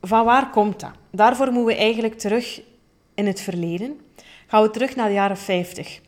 van 0.00 0.24
waar 0.24 0.50
komt 0.50 0.80
dat? 0.80 0.92
Daarvoor 1.10 1.46
moeten 1.46 1.74
we 1.74 1.80
eigenlijk 1.80 2.18
terug 2.18 2.62
in 3.14 3.26
het 3.26 3.40
verleden. 3.40 4.00
Gaan 4.46 4.62
we 4.62 4.70
terug 4.70 4.96
naar 4.96 5.08
de 5.08 5.14
jaren 5.14 5.36
50. 5.36 6.00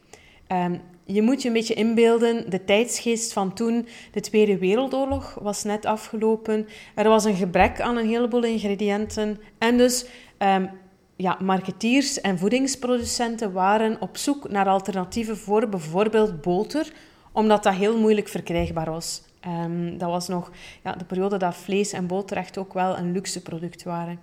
Um, 0.48 0.80
je 1.12 1.22
moet 1.22 1.42
je 1.42 1.48
een 1.48 1.54
beetje 1.54 1.74
inbeelden, 1.74 2.50
de 2.50 2.64
tijdsgeest 2.64 3.32
van 3.32 3.54
toen, 3.54 3.88
de 4.12 4.20
Tweede 4.20 4.58
Wereldoorlog 4.58 5.38
was 5.40 5.64
net 5.64 5.86
afgelopen. 5.86 6.68
Er 6.94 7.08
was 7.08 7.24
een 7.24 7.36
gebrek 7.36 7.80
aan 7.80 7.96
een 7.96 8.08
heleboel 8.08 8.44
ingrediënten. 8.44 9.40
En 9.58 9.76
dus 9.76 10.06
um, 10.38 10.70
ja, 11.16 11.36
marketeers 11.40 12.20
en 12.20 12.38
voedingsproducenten 12.38 13.52
waren 13.52 14.00
op 14.00 14.16
zoek 14.16 14.50
naar 14.50 14.68
alternatieven 14.68 15.36
voor 15.36 15.68
bijvoorbeeld 15.68 16.40
boter, 16.40 16.92
omdat 17.32 17.62
dat 17.62 17.74
heel 17.74 17.98
moeilijk 17.98 18.28
verkrijgbaar 18.28 18.90
was. 18.90 19.22
Um, 19.46 19.98
dat 19.98 20.10
was 20.10 20.28
nog 20.28 20.50
ja, 20.84 20.92
de 20.92 21.04
periode 21.04 21.36
dat 21.36 21.54
vlees 21.54 21.92
en 21.92 22.06
boter 22.06 22.36
echt 22.36 22.58
ook 22.58 22.72
wel 22.72 22.98
een 22.98 23.12
luxe 23.12 23.42
product 23.42 23.82
waren. 23.82 24.20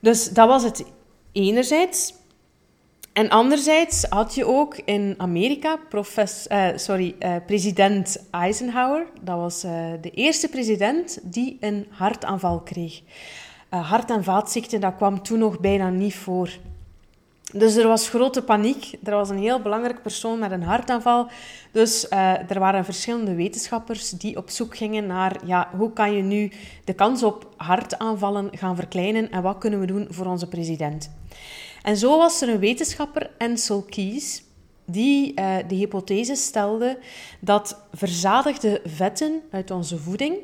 Dus 0.00 0.28
dat 0.28 0.48
was 0.48 0.62
het 0.62 0.84
enerzijds. 1.32 2.14
En 3.18 3.28
anderzijds 3.28 4.04
had 4.08 4.34
je 4.34 4.46
ook 4.46 4.76
in 4.84 5.14
Amerika 5.16 5.78
uh, 5.92 6.68
sorry, 6.74 7.14
uh, 7.18 7.36
president 7.46 8.26
Eisenhower. 8.30 9.06
Dat 9.20 9.36
was 9.36 9.64
uh, 9.64 9.72
de 10.00 10.10
eerste 10.10 10.48
president 10.48 11.18
die 11.22 11.56
een 11.60 11.86
hartaanval 11.90 12.60
kreeg. 12.60 13.00
hart- 13.68 14.10
en 14.10 14.24
vaatziekten, 14.24 14.80
dat 14.80 14.96
kwam 14.96 15.22
toen 15.22 15.38
nog 15.38 15.60
bijna 15.60 15.90
niet 15.90 16.14
voor. 16.14 16.50
Dus 17.52 17.76
er 17.76 17.88
was 17.88 18.08
grote 18.08 18.42
paniek. 18.42 18.92
Er 19.04 19.14
was 19.14 19.30
een 19.30 19.38
heel 19.38 19.60
belangrijk 19.60 20.02
persoon 20.02 20.38
met 20.38 20.50
een 20.50 20.62
hartaanval. 20.62 21.28
Dus 21.72 22.08
er 22.48 22.58
waren 22.58 22.84
verschillende 22.84 23.34
wetenschappers 23.34 24.10
die 24.10 24.36
op 24.36 24.50
zoek 24.50 24.76
gingen 24.76 25.06
naar 25.06 25.36
ja, 25.44 25.68
hoe 25.76 25.92
kan 25.92 26.12
je 26.12 26.22
nu 26.22 26.52
de 26.84 26.94
kans 26.94 27.22
op 27.22 27.54
hartaanvallen 27.56 28.48
gaan 28.52 28.76
verkleinen 28.76 29.30
en 29.30 29.42
wat 29.42 29.58
kunnen 29.58 29.80
we 29.80 29.86
doen 29.86 30.06
voor 30.10 30.26
onze 30.26 30.48
president. 30.48 31.10
En 31.82 31.96
zo 31.96 32.18
was 32.18 32.42
er 32.42 32.48
een 32.48 32.58
wetenschapper, 32.58 33.30
Ansel 33.38 33.82
Keys, 33.82 34.42
die 34.84 35.32
uh, 35.40 35.56
de 35.68 35.74
hypothese 35.74 36.34
stelde 36.34 36.98
dat 37.40 37.80
verzadigde 37.92 38.80
vetten 38.84 39.42
uit 39.50 39.70
onze 39.70 39.98
voeding 39.98 40.36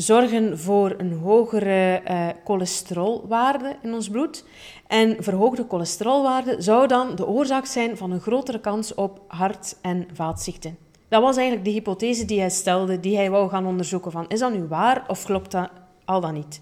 zorgen 0.00 0.58
voor 0.58 0.94
een 0.98 1.12
hogere 1.12 2.02
uh, 2.10 2.28
cholesterolwaarde 2.44 3.76
in 3.82 3.94
ons 3.94 4.08
bloed. 4.08 4.44
En 4.86 5.16
verhoogde 5.18 5.64
cholesterolwaarde 5.68 6.62
zou 6.62 6.86
dan 6.86 7.16
de 7.16 7.26
oorzaak 7.26 7.66
zijn 7.66 7.96
van 7.96 8.10
een 8.10 8.20
grotere 8.20 8.60
kans 8.60 8.94
op 8.94 9.20
hart- 9.28 9.76
en 9.82 10.08
vaatziekten. 10.12 10.78
Dat 11.08 11.22
was 11.22 11.36
eigenlijk 11.36 11.66
de 11.66 11.72
hypothese 11.72 12.24
die 12.24 12.40
hij 12.40 12.50
stelde, 12.50 13.00
die 13.00 13.16
hij 13.16 13.30
wou 13.30 13.48
gaan 13.48 13.66
onderzoeken 13.66 14.10
van 14.10 14.28
is 14.28 14.38
dat 14.38 14.52
nu 14.52 14.64
waar 14.64 15.04
of 15.08 15.24
klopt 15.24 15.50
dat 15.50 15.70
al 16.04 16.20
dan 16.20 16.34
niet. 16.34 16.60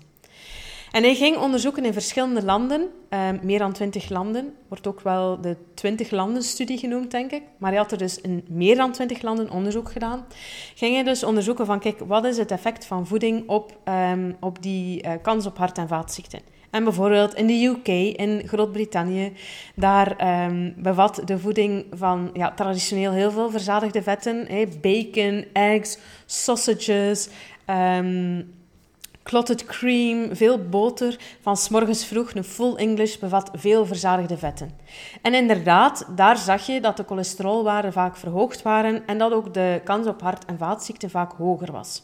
En 0.91 1.03
hij 1.03 1.15
ging 1.15 1.37
onderzoeken 1.37 1.85
in 1.85 1.93
verschillende 1.93 2.45
landen, 2.45 2.89
eh, 3.09 3.29
meer 3.43 3.59
dan 3.59 3.73
20 3.73 4.09
landen, 4.09 4.55
wordt 4.69 4.87
ook 4.87 5.01
wel 5.01 5.41
de 5.41 5.57
20 5.75 6.11
landen 6.11 6.43
studie 6.43 6.79
genoemd, 6.79 7.11
denk 7.11 7.31
ik. 7.31 7.43
Maar 7.59 7.71
hij 7.71 7.81
had 7.81 7.93
er 7.93 7.99
dus 7.99 8.21
in 8.21 8.45
meer 8.49 8.77
dan 8.77 8.93
20 8.93 9.23
landen 9.23 9.51
onderzoek 9.51 9.91
gedaan. 9.91 10.27
Ging 10.75 10.95
hij 10.95 11.05
dus 11.05 11.25
onderzoeken 11.25 11.67
van, 11.67 11.81
kijk, 11.81 11.99
wat 12.07 12.25
is 12.25 12.37
het 12.37 12.51
effect 12.51 12.85
van 12.87 13.07
voeding 13.07 13.49
op, 13.49 13.79
um, 14.13 14.37
op 14.41 14.63
die 14.63 15.05
uh, 15.05 15.13
kans 15.23 15.47
op 15.47 15.59
hart- 15.59 15.79
en 15.79 15.89
vaatziekten? 15.89 16.41
En 16.71 16.85
bijvoorbeeld 16.85 17.35
in 17.35 17.47
de 17.47 17.65
UK, 17.65 17.89
in 18.19 18.43
Groot-Brittannië, 18.49 19.33
daar 19.75 20.45
um, 20.47 20.75
bevat 20.77 21.23
de 21.25 21.39
voeding 21.39 21.87
van 21.91 22.31
ja, 22.33 22.53
traditioneel 22.53 23.13
heel 23.13 23.31
veel 23.31 23.51
verzadigde 23.51 24.03
vetten. 24.03 24.49
Bacon, 24.81 25.45
eggs, 25.53 25.99
sausages, 26.27 27.29
Clotted 29.27 29.65
cream, 29.65 30.37
veel 30.37 30.59
boter, 30.69 31.19
van 31.41 31.57
s 31.57 31.69
morgens 31.69 32.05
vroeg, 32.05 32.35
een 32.35 32.45
full 32.45 32.75
English, 32.75 33.17
bevat 33.17 33.51
veel 33.53 33.87
verzadigde 33.87 34.37
vetten. 34.37 34.71
En 35.23 35.35
inderdaad, 35.35 36.07
daar 36.17 36.37
zag 36.37 36.67
je 36.67 36.81
dat 36.81 36.97
de 36.97 37.05
cholesterolwaarden 37.07 37.93
vaak 37.93 38.17
verhoogd 38.17 38.63
waren 38.63 39.07
en 39.07 39.19
dat 39.19 39.33
ook 39.33 39.55
de 39.55 39.81
kans 39.85 40.07
op 40.07 40.21
hart- 40.23 40.45
en 40.45 40.59
vaatziekten 40.59 41.11
vaak 41.11 41.33
hoger 41.33 41.73
was. 41.73 42.03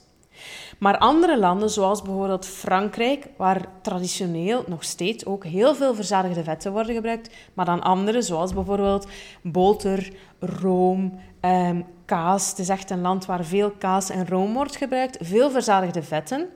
Maar 0.79 0.99
andere 0.99 1.39
landen, 1.39 1.71
zoals 1.71 2.03
bijvoorbeeld 2.03 2.47
Frankrijk, 2.47 3.29
waar 3.37 3.67
traditioneel 3.83 4.65
nog 4.67 4.85
steeds 4.85 5.27
ook 5.27 5.45
heel 5.45 5.75
veel 5.75 5.95
verzadigde 5.95 6.43
vetten 6.43 6.73
worden 6.73 6.95
gebruikt, 6.95 7.35
maar 7.55 7.65
dan 7.65 7.83
andere, 7.83 8.23
zoals 8.23 8.55
bijvoorbeeld 8.55 9.07
boter, 9.43 10.13
room, 10.39 11.19
ehm, 11.41 11.83
kaas. 12.05 12.51
Het 12.51 12.59
is 12.59 12.69
echt 12.69 12.91
een 12.91 13.01
land 13.01 13.27
waar 13.27 13.45
veel 13.45 13.71
kaas 13.71 14.11
en 14.11 14.29
room 14.29 14.55
wordt 14.55 14.77
gebruikt, 14.77 15.19
veel 15.21 15.51
verzadigde 15.51 16.03
vetten. 16.03 16.49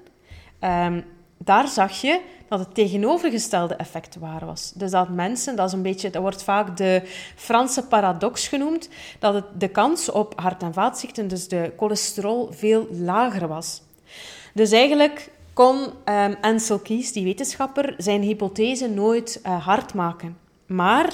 Um, 0.66 1.04
daar 1.38 1.68
zag 1.68 2.00
je 2.00 2.20
dat 2.48 2.58
het 2.58 2.74
tegenovergestelde 2.74 3.74
effect 3.74 4.16
waar 4.16 4.46
was. 4.46 4.72
Dus 4.74 4.90
dat 4.90 5.08
mensen, 5.08 5.56
dat 5.56 5.66
is 5.66 5.72
een 5.72 5.82
beetje, 5.82 6.10
dat 6.10 6.22
wordt 6.22 6.42
vaak 6.42 6.76
de 6.76 7.02
Franse 7.34 7.86
paradox 7.86 8.48
genoemd, 8.48 8.88
dat 9.18 9.44
de 9.58 9.68
kans 9.68 10.10
op 10.10 10.40
hart- 10.40 10.62
en 10.62 10.72
vaatziekten, 10.72 11.28
dus 11.28 11.48
de 11.48 11.72
cholesterol, 11.76 12.48
veel 12.52 12.86
lager 12.90 13.48
was. 13.48 13.82
Dus 14.54 14.70
eigenlijk 14.70 15.30
kon 15.52 15.76
um, 16.04 16.36
Ansel 16.40 16.78
Keys, 16.78 17.12
die 17.12 17.24
wetenschapper, 17.24 17.94
zijn 17.98 18.22
hypothese 18.22 18.88
nooit 18.88 19.40
uh, 19.46 19.66
hard 19.66 19.94
maken. 19.94 20.38
Maar, 20.66 21.12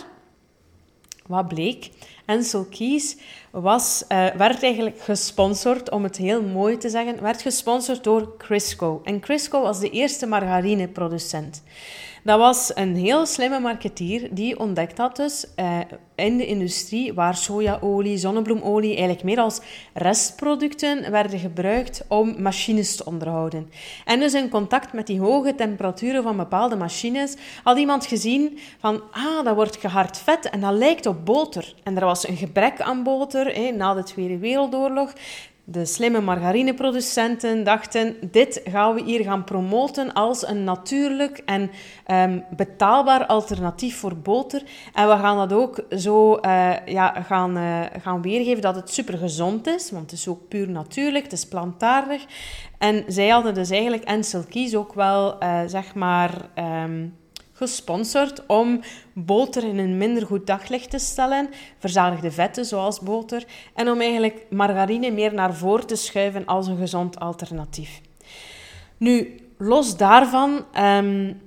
wat 1.27 1.49
bleek? 1.49 1.91
Ansel 2.25 2.65
Keys 2.65 3.17
was, 3.51 4.05
uh, 4.09 4.27
werd 4.27 4.63
eigenlijk 4.63 5.01
gesponsord, 5.01 5.91
om 5.91 6.03
het 6.03 6.17
heel 6.17 6.43
mooi 6.43 6.77
te 6.77 6.89
zeggen, 6.89 7.23
werd 7.23 7.43
gesponsord 7.43 8.05
door 8.05 8.37
Crisco. 8.37 9.01
En 9.05 9.21
Crisco 9.21 9.63
was 9.63 9.81
de 9.81 9.91
eerste 9.91 10.27
margarineproducent. 10.27 11.63
Dat 12.25 12.39
was 12.39 12.71
een 12.75 12.97
heel 12.97 13.27
slimme 13.27 13.61
marketeer 13.61 14.29
die 14.31 14.59
ontdekt 14.59 14.99
had 14.99 15.17
dus 15.17 15.47
uh, 15.57 15.79
in 16.15 16.37
de 16.37 16.47
industrie 16.47 17.15
waar 17.15 17.37
sojaolie, 17.37 18.17
zonnebloemolie 18.17 18.91
eigenlijk 18.91 19.23
meer 19.23 19.39
als 19.41 19.61
restproducten 19.95 21.11
werden 21.11 21.39
gebruikt 21.39 22.05
om 22.09 22.43
machines 22.43 22.97
te 22.97 23.05
onderhouden. 23.05 23.71
En 24.05 24.21
dus 24.21 24.35
in 24.35 24.49
contact 24.49 24.93
met 24.93 25.07
die 25.07 25.21
hoge 25.21 25.55
temperaturen 25.55 26.23
van 26.23 26.37
bepaalde 26.37 26.77
machines 26.77 27.37
had 27.63 27.79
iemand 27.79 28.07
gezien 28.07 28.59
van, 28.79 29.03
ah, 29.11 29.45
dat 29.45 29.55
wordt 29.55 29.77
gehard 29.77 30.19
vet 30.19 30.51
en 30.51 30.61
dat 30.61 30.75
lijkt 30.75 31.07
op 31.07 31.25
boter. 31.25 31.75
En 31.83 31.97
er 31.97 32.05
was 32.05 32.29
een 32.29 32.37
gebrek 32.37 32.81
aan 32.81 33.03
boter 33.03 33.75
na 33.75 33.95
de 33.95 34.03
Tweede 34.03 34.39
Wereldoorlog. 34.39 35.13
De 35.65 35.85
slimme 35.85 36.21
margarineproducenten 36.21 37.65
dachten: 37.65 38.17
dit 38.31 38.61
gaan 38.65 38.95
we 38.95 39.03
hier 39.03 39.25
gaan 39.25 39.45
promoten 39.45 40.13
als 40.13 40.47
een 40.47 40.65
natuurlijk 40.65 41.43
en 41.45 41.71
ehm, 42.07 42.41
betaalbaar 42.57 43.27
alternatief 43.27 43.97
voor 43.97 44.17
boter. 44.17 44.63
En 44.95 45.09
we 45.09 45.17
gaan 45.17 45.37
dat 45.37 45.53
ook 45.59 45.85
zo 45.91 46.39
uh, 46.41 46.87
ja, 46.87 47.23
gaan, 47.23 47.59
uh, 47.59 47.81
gaan 48.01 48.23
weergeven 48.23 48.63
dat 48.63 48.75
het 48.75 48.91
super 48.91 49.19
gezond 49.19 49.67
is, 49.67 49.91
want 49.91 50.11
het 50.11 50.21
is 50.21 50.29
ook 50.29 50.49
puur 50.49 50.69
natuurlijk, 50.69 51.25
het 51.25 51.33
is 51.33 51.47
plantaardig. 51.47 52.25
En 52.79 53.05
zij 53.07 53.29
hadden 53.29 53.55
dus 53.55 53.71
eigenlijk 53.71 54.05
Ansel 54.05 54.45
Keys 54.49 54.75
ook 54.75 54.95
wel, 54.95 55.43
uh, 55.43 55.61
zeg 55.67 55.95
maar. 55.95 56.49
Um, 56.85 57.21
gesponsord 57.63 58.47
om 58.47 58.81
boter 59.13 59.65
in 59.65 59.79
een 59.79 59.97
minder 59.97 60.27
goed 60.27 60.47
daglicht 60.47 60.91
te 60.91 60.99
stellen, 60.99 61.49
verzadigde 61.79 62.31
vetten 62.31 62.65
zoals 62.65 63.01
boter, 63.01 63.45
en 63.75 63.89
om 63.89 64.01
eigenlijk 64.01 64.47
margarine 64.51 65.11
meer 65.11 65.35
naar 65.35 65.55
voren 65.55 65.87
te 65.87 65.97
schuiven 65.97 66.47
als 66.47 66.67
een 66.67 66.77
gezond 66.77 67.21
alternatief. 67.21 68.01
Nu, 68.97 69.41
los 69.59 69.97
daarvan 69.97 70.65
um, 70.81 71.41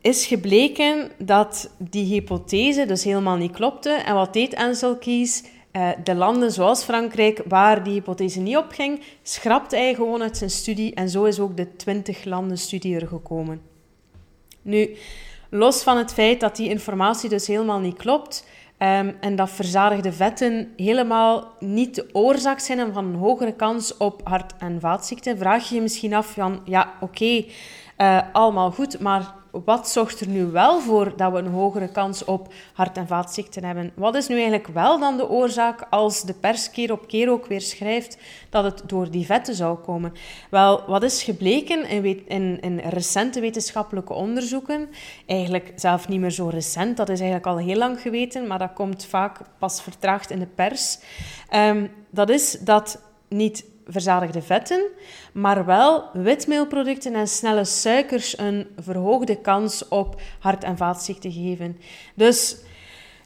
is 0.00 0.26
gebleken 0.26 1.10
dat 1.18 1.70
die 1.78 2.04
hypothese 2.04 2.86
dus 2.86 3.04
helemaal 3.04 3.36
niet 3.36 3.52
klopte. 3.52 3.90
En 3.90 4.14
wat 4.14 4.32
deed 4.32 4.56
Ansel 4.56 4.96
Keys? 4.96 5.44
Uh, 5.72 5.90
de 6.04 6.14
landen 6.14 6.52
zoals 6.52 6.82
Frankrijk, 6.82 7.42
waar 7.46 7.82
die 7.82 7.92
hypothese 7.92 8.40
niet 8.40 8.56
op 8.56 8.70
ging, 8.70 9.02
schrapte 9.22 9.76
hij 9.76 9.94
gewoon 9.94 10.22
uit 10.22 10.36
zijn 10.36 10.50
studie 10.50 10.94
en 10.94 11.08
zo 11.08 11.24
is 11.24 11.40
ook 11.40 11.56
de 11.56 11.76
20 11.76 12.24
landen 12.24 12.58
studie 12.58 13.00
er 13.00 13.06
gekomen. 13.06 13.60
Nu, 14.62 14.96
Los 15.50 15.82
van 15.82 15.96
het 15.96 16.12
feit 16.12 16.40
dat 16.40 16.56
die 16.56 16.68
informatie 16.68 17.28
dus 17.28 17.46
helemaal 17.46 17.80
niet 17.80 17.96
klopt 17.96 18.46
um, 18.78 19.16
en 19.20 19.36
dat 19.36 19.50
verzadigde 19.50 20.12
vetten 20.12 20.72
helemaal 20.76 21.54
niet 21.58 21.94
de 21.94 22.08
oorzaak 22.12 22.58
zijn 22.58 22.92
van 22.92 23.04
een 23.04 23.14
hogere 23.14 23.52
kans 23.52 23.96
op 23.96 24.20
hart- 24.24 24.54
en 24.58 24.80
vaatziekten, 24.80 25.38
vraag 25.38 25.68
je 25.68 25.74
je 25.74 25.80
misschien 25.80 26.14
af 26.14 26.32
van, 26.32 26.60
ja, 26.64 26.92
oké, 27.00 27.44
uh, 27.98 28.20
allemaal 28.32 28.70
goed, 28.70 29.00
maar 29.00 29.34
wat 29.50 29.88
zorgt 29.88 30.20
er 30.20 30.28
nu 30.28 30.44
wel 30.44 30.80
voor 30.80 31.12
dat 31.16 31.32
we 31.32 31.38
een 31.38 31.52
hogere 31.52 31.88
kans 31.88 32.24
op 32.24 32.52
hart- 32.72 32.96
en 32.96 33.06
vaatziekten 33.06 33.64
hebben? 33.64 33.92
Wat 33.94 34.14
is 34.14 34.28
nu 34.28 34.34
eigenlijk 34.34 34.66
wel 34.66 34.98
dan 34.98 35.16
de 35.16 35.28
oorzaak 35.28 35.86
als 35.90 36.22
de 36.22 36.34
pers 36.34 36.70
keer 36.70 36.92
op 36.92 37.06
keer 37.06 37.30
ook 37.30 37.46
weer 37.46 37.60
schrijft 37.60 38.18
dat 38.50 38.64
het 38.64 38.82
door 38.86 39.10
die 39.10 39.26
vetten 39.26 39.54
zou 39.54 39.78
komen? 39.78 40.12
Wel, 40.50 40.82
wat 40.86 41.02
is 41.02 41.22
gebleken 41.22 41.88
in, 41.88 42.60
in, 42.60 42.78
recente 42.78 43.40
wetenschappelijke 43.40 44.12
onderzoeken, 44.12 44.88
eigenlijk 45.26 45.72
zelf 45.76 46.08
niet 46.08 46.20
meer 46.20 46.30
zo 46.30 46.48
recent, 46.48 46.96
dat 46.96 47.08
is 47.08 47.20
eigenlijk 47.20 47.48
al 47.48 47.58
heel 47.58 47.78
lang 47.78 48.00
geweten, 48.00 48.46
maar 48.46 48.58
dat 48.58 48.72
komt 48.72 49.04
vaak 49.04 49.40
pas 49.58 49.82
vertraagd 49.82 50.30
in 50.30 50.38
de 50.38 50.46
pers, 50.46 50.98
um, 51.54 51.90
dat 52.10 52.30
is 52.30 52.58
dat 52.60 53.02
niet 53.28 53.64
verzadigde 53.88 54.42
vetten, 54.42 54.82
maar 55.32 55.64
wel 55.64 56.04
witmeelproducten 56.12 57.14
en 57.14 57.28
snelle 57.28 57.64
suikers 57.64 58.38
een 58.38 58.66
verhoogde 58.76 59.40
kans 59.40 59.88
op 59.88 60.20
hart- 60.38 60.64
en 60.64 60.76
vaatziekten 60.76 61.32
geven. 61.32 61.78
Dus 62.14 62.56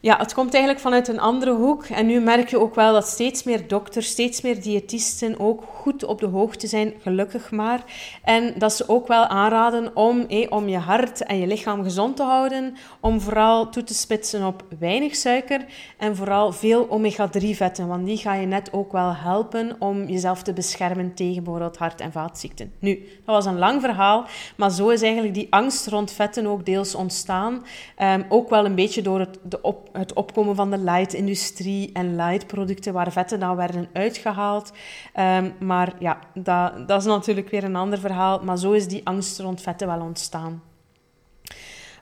ja, 0.03 0.17
het 0.19 0.35
komt 0.35 0.53
eigenlijk 0.53 0.83
vanuit 0.83 1.09
een 1.09 1.21
andere 1.21 1.53
hoek. 1.53 1.85
En 1.85 2.07
nu 2.07 2.21
merk 2.21 2.49
je 2.49 2.59
ook 2.59 2.75
wel 2.75 2.93
dat 2.93 3.07
steeds 3.07 3.43
meer 3.43 3.69
dokters, 3.69 4.09
steeds 4.09 4.41
meer 4.41 4.63
diëtisten 4.63 5.41
ook 5.41 5.63
goed 5.75 6.05
op 6.05 6.21
de 6.21 6.27
hoogte 6.27 6.67
zijn, 6.67 6.95
gelukkig 7.01 7.51
maar. 7.51 7.85
En 8.23 8.55
dat 8.59 8.73
ze 8.73 8.89
ook 8.89 9.09
wel 9.09 9.27
aanraden 9.27 9.97
om, 9.97 10.27
om 10.49 10.69
je 10.69 10.79
hart 10.79 11.23
en 11.23 11.39
je 11.39 11.47
lichaam 11.47 11.83
gezond 11.83 12.17
te 12.17 12.23
houden, 12.23 12.75
om 13.01 13.21
vooral 13.21 13.69
toe 13.69 13.85
te 13.85 13.95
spitsen 13.95 14.47
op 14.47 14.65
weinig 14.79 15.17
suiker 15.17 15.65
en 15.99 16.17
vooral 16.17 16.53
veel 16.53 16.91
omega-3-vetten, 16.91 17.87
want 17.87 18.07
die 18.07 18.17
ga 18.17 18.35
je 18.35 18.47
net 18.47 18.73
ook 18.73 18.93
wel 18.93 19.15
helpen 19.15 19.77
om 19.79 20.05
jezelf 20.05 20.43
te 20.43 20.53
beschermen 20.53 21.15
tegen 21.15 21.43
bijvoorbeeld 21.43 21.77
hart- 21.77 22.01
en 22.01 22.13
vaatziekten. 22.13 22.73
Nu, 22.79 22.95
dat 23.25 23.35
was 23.35 23.47
een 23.47 23.59
lang 23.59 23.81
verhaal, 23.81 24.27
maar 24.57 24.71
zo 24.71 24.89
is 24.89 25.03
eigenlijk 25.03 25.35
die 25.35 25.47
angst 25.51 25.87
rond 25.87 26.13
vetten 26.13 26.47
ook 26.47 26.67
deels 26.67 26.95
ontstaan. 26.95 27.65
Um, 27.99 28.25
ook 28.29 28.51
wel 28.51 28.65
een 28.65 28.75
beetje 28.75 29.03
door 29.03 29.19
het, 29.19 29.39
de 29.43 29.61
op, 29.63 29.91
het 29.93 30.13
opkomen 30.13 30.55
van 30.55 30.71
de 30.71 30.79
light-industrie 30.79 31.91
en 31.93 32.17
light-producten 32.17 32.93
waar 32.93 33.13
vetten 33.13 33.41
dan 33.41 33.57
werden 33.57 33.89
uitgehaald. 33.93 34.73
Um, 35.21 35.55
maar 35.61 35.95
ja, 35.99 36.19
dat, 36.35 36.89
dat 36.89 37.01
is 37.01 37.07
natuurlijk 37.07 37.49
weer 37.49 37.65
een 37.65 37.77
ander 37.77 37.99
verhaal. 37.99 38.41
Maar 38.45 38.59
zo 38.59 38.73
is 38.73 38.89
die 38.89 39.01
angst 39.05 39.39
rond 39.39 39.61
vetten 39.61 39.87
wel 39.87 40.01
ontstaan. 40.01 40.63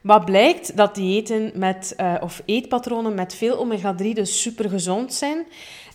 Wat 0.02 0.24
blijkt 0.24 0.76
dat 0.76 0.94
diëten 0.94 1.52
met, 1.54 1.94
uh, 2.00 2.14
of 2.20 2.42
eetpatronen 2.44 3.14
met 3.14 3.34
veel 3.34 3.58
omega-3 3.58 4.12
dus 4.12 4.42
super 4.42 4.70
gezond 4.70 5.14
zijn. 5.14 5.46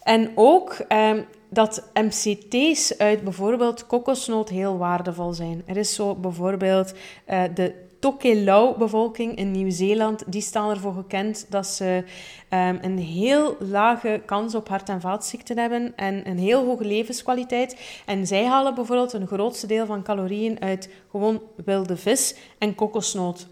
En 0.03 0.31
ook 0.35 0.77
um, 0.89 1.25
dat 1.49 1.89
MCT's 1.93 2.97
uit 2.97 3.23
bijvoorbeeld 3.23 3.87
kokosnoot 3.87 4.49
heel 4.49 4.77
waardevol 4.77 5.33
zijn. 5.33 5.63
Er 5.65 5.77
is 5.77 5.93
zo 5.93 6.15
bijvoorbeeld 6.15 6.93
uh, 7.29 7.43
de 7.53 7.84
Tokelau-bevolking 8.05 9.35
in 9.35 9.51
Nieuw-Zeeland, 9.51 10.23
die 10.27 10.41
staan 10.41 10.69
ervoor 10.69 10.93
gekend 10.93 11.45
dat 11.49 11.67
ze 11.67 12.03
um, 12.49 12.79
een 12.81 12.97
heel 12.97 13.57
lage 13.59 14.21
kans 14.25 14.55
op 14.55 14.67
hart- 14.67 14.89
en 14.89 15.01
vaatziekten 15.01 15.57
hebben 15.57 15.93
en 15.95 16.29
een 16.29 16.37
heel 16.37 16.65
hoge 16.65 16.85
levenskwaliteit. 16.85 18.01
En 18.05 18.27
zij 18.27 18.45
halen 18.45 18.75
bijvoorbeeld 18.75 19.13
een 19.13 19.27
grootste 19.27 19.67
deel 19.67 19.85
van 19.85 20.03
calorieën 20.03 20.61
uit 20.61 20.89
gewoon 21.11 21.41
wilde 21.65 21.97
vis 21.97 22.35
en 22.57 22.75
kokosnoot. 22.75 23.47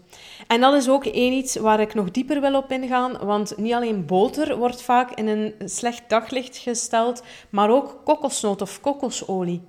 En 0.46 0.60
dat 0.60 0.74
is 0.74 0.88
ook 0.88 1.04
één 1.04 1.32
iets 1.32 1.56
waar 1.56 1.80
ik 1.80 1.94
nog 1.94 2.10
dieper 2.10 2.40
wil 2.40 2.56
op 2.56 2.70
ingaan, 2.70 3.18
want 3.24 3.56
niet 3.56 3.72
alleen 3.72 4.06
boter 4.06 4.56
wordt 4.56 4.82
vaak 4.82 5.10
in 5.10 5.26
een 5.26 5.54
slecht 5.64 6.02
daglicht 6.08 6.56
gesteld, 6.56 7.22
maar 7.50 7.70
ook 7.70 8.00
kokosnoot 8.04 8.62
of 8.62 8.80
kokosolie. 8.80 9.62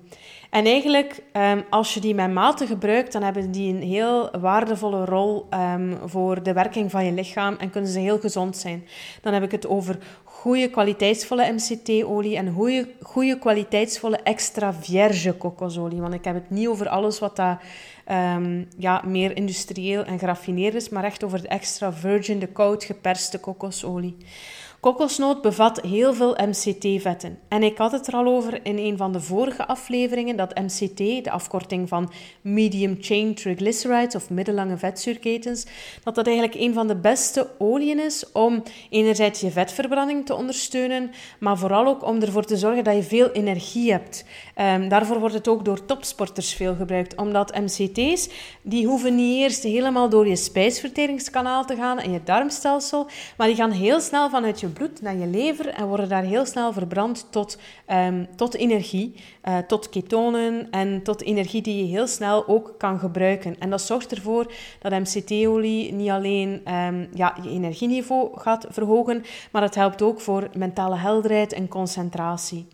En 0.56 0.64
eigenlijk, 0.64 1.22
um, 1.32 1.64
als 1.70 1.94
je 1.94 2.00
die 2.00 2.14
met 2.14 2.32
mate 2.32 2.66
gebruikt, 2.66 3.12
dan 3.12 3.22
hebben 3.22 3.50
die 3.50 3.74
een 3.74 3.82
heel 3.82 4.30
waardevolle 4.40 5.04
rol 5.04 5.46
um, 5.50 5.98
voor 6.04 6.42
de 6.42 6.52
werking 6.52 6.90
van 6.90 7.04
je 7.04 7.12
lichaam 7.12 7.56
en 7.58 7.70
kunnen 7.70 7.90
ze 7.90 7.98
heel 7.98 8.18
gezond 8.18 8.56
zijn. 8.56 8.86
Dan 9.22 9.32
heb 9.32 9.42
ik 9.42 9.50
het 9.50 9.66
over 9.66 9.98
goede 10.24 10.70
kwaliteitsvolle 10.70 11.52
MCT-olie 11.52 12.36
en 12.36 12.52
goede, 12.52 12.88
goede 13.02 13.38
kwaliteitsvolle 13.38 14.16
extra 14.16 14.74
vierge 14.74 15.32
kokosolie. 15.32 16.00
Want 16.00 16.14
ik 16.14 16.24
heb 16.24 16.34
het 16.34 16.50
niet 16.50 16.68
over 16.68 16.88
alles 16.88 17.18
wat 17.18 17.36
daar 17.36 17.62
um, 18.36 18.68
ja, 18.78 19.02
meer 19.06 19.36
industrieel 19.36 20.04
en 20.04 20.18
geraffineerd 20.18 20.74
is, 20.74 20.88
maar 20.88 21.04
echt 21.04 21.24
over 21.24 21.42
de 21.42 21.48
extra 21.48 21.92
virgin, 21.92 22.38
de 22.38 22.46
koud 22.46 22.84
geperste 22.84 23.38
kokosolie. 23.38 24.16
Kokosnoot 24.80 25.42
bevat 25.42 25.80
heel 25.80 26.14
veel 26.14 26.36
MCT-vetten. 26.46 27.38
En 27.48 27.62
ik 27.62 27.78
had 27.78 27.92
het 27.92 28.06
er 28.06 28.14
al 28.14 28.26
over 28.26 28.60
in 28.62 28.78
een 28.78 28.96
van 28.96 29.12
de 29.12 29.20
vorige 29.20 29.66
afleveringen 29.66 30.36
dat 30.36 30.54
MCT, 30.54 31.24
de 31.24 31.30
afkorting 31.30 31.88
van 31.88 32.12
Medium 32.40 32.96
Chain 33.00 33.34
Triglycerides 33.34 34.14
of 34.14 34.30
middellange 34.30 34.76
vetzuurketens, 34.76 35.66
dat 36.04 36.14
dat 36.14 36.26
eigenlijk 36.26 36.56
een 36.56 36.74
van 36.74 36.86
de 36.86 36.96
beste 36.96 37.50
oliën 37.58 37.98
is 37.98 38.32
om 38.32 38.62
enerzijds 38.90 39.40
je 39.40 39.50
vetverbranding 39.50 40.26
te 40.26 40.34
ondersteunen, 40.34 41.10
maar 41.40 41.58
vooral 41.58 41.86
ook 41.86 42.04
om 42.04 42.20
ervoor 42.20 42.44
te 42.44 42.56
zorgen 42.56 42.84
dat 42.84 42.94
je 42.94 43.02
veel 43.02 43.30
energie 43.30 43.92
hebt. 43.92 44.24
Um, 44.60 44.88
daarvoor 44.88 45.18
wordt 45.18 45.34
het 45.34 45.48
ook 45.48 45.64
door 45.64 45.84
topsporters 45.84 46.54
veel 46.54 46.74
gebruikt, 46.74 47.16
omdat 47.16 47.54
MCT's, 47.60 48.28
die 48.62 48.86
hoeven 48.86 49.14
niet 49.14 49.36
eerst 49.36 49.62
helemaal 49.62 50.08
door 50.08 50.28
je 50.28 50.36
spijsverteringskanaal 50.36 51.64
te 51.64 51.76
gaan 51.76 51.98
en 51.98 52.12
je 52.12 52.20
darmstelsel, 52.24 53.06
maar 53.36 53.46
die 53.46 53.56
gaan 53.56 53.70
heel 53.70 54.00
snel 54.00 54.30
vanuit 54.30 54.60
je 54.60 54.65
bloed 54.68 55.02
naar 55.02 55.16
je 55.16 55.26
lever 55.26 55.68
en 55.68 55.86
worden 55.86 56.08
daar 56.08 56.22
heel 56.22 56.46
snel 56.46 56.72
verbrand 56.72 57.26
tot, 57.30 57.58
um, 57.90 58.26
tot 58.36 58.54
energie, 58.54 59.14
uh, 59.44 59.58
tot 59.58 59.88
ketonen 59.88 60.70
en 60.70 61.02
tot 61.02 61.22
energie 61.22 61.62
die 61.62 61.76
je 61.76 61.90
heel 61.90 62.06
snel 62.06 62.48
ook 62.48 62.74
kan 62.78 62.98
gebruiken. 62.98 63.58
En 63.58 63.70
dat 63.70 63.82
zorgt 63.82 64.12
ervoor 64.12 64.52
dat 64.80 64.92
MCT-olie 64.92 65.92
niet 65.92 66.10
alleen 66.10 66.72
um, 66.74 67.08
ja, 67.14 67.36
je 67.42 67.50
energieniveau 67.50 68.38
gaat 68.38 68.66
verhogen, 68.68 69.24
maar 69.52 69.62
het 69.62 69.74
helpt 69.74 70.02
ook 70.02 70.20
voor 70.20 70.48
mentale 70.56 70.96
helderheid 70.96 71.52
en 71.52 71.68
concentratie. 71.68 72.66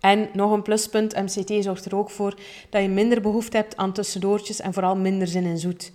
En 0.00 0.28
nog 0.32 0.52
een 0.52 0.62
pluspunt, 0.62 1.16
MCT 1.16 1.64
zorgt 1.64 1.84
er 1.84 1.96
ook 1.96 2.10
voor 2.10 2.34
dat 2.70 2.82
je 2.82 2.88
minder 2.88 3.20
behoefte 3.20 3.56
hebt 3.56 3.76
aan 3.76 3.92
tussendoortjes 3.92 4.60
en 4.60 4.72
vooral 4.72 4.96
minder 4.96 5.26
zin 5.26 5.44
in 5.44 5.58
zoet. 5.58 5.92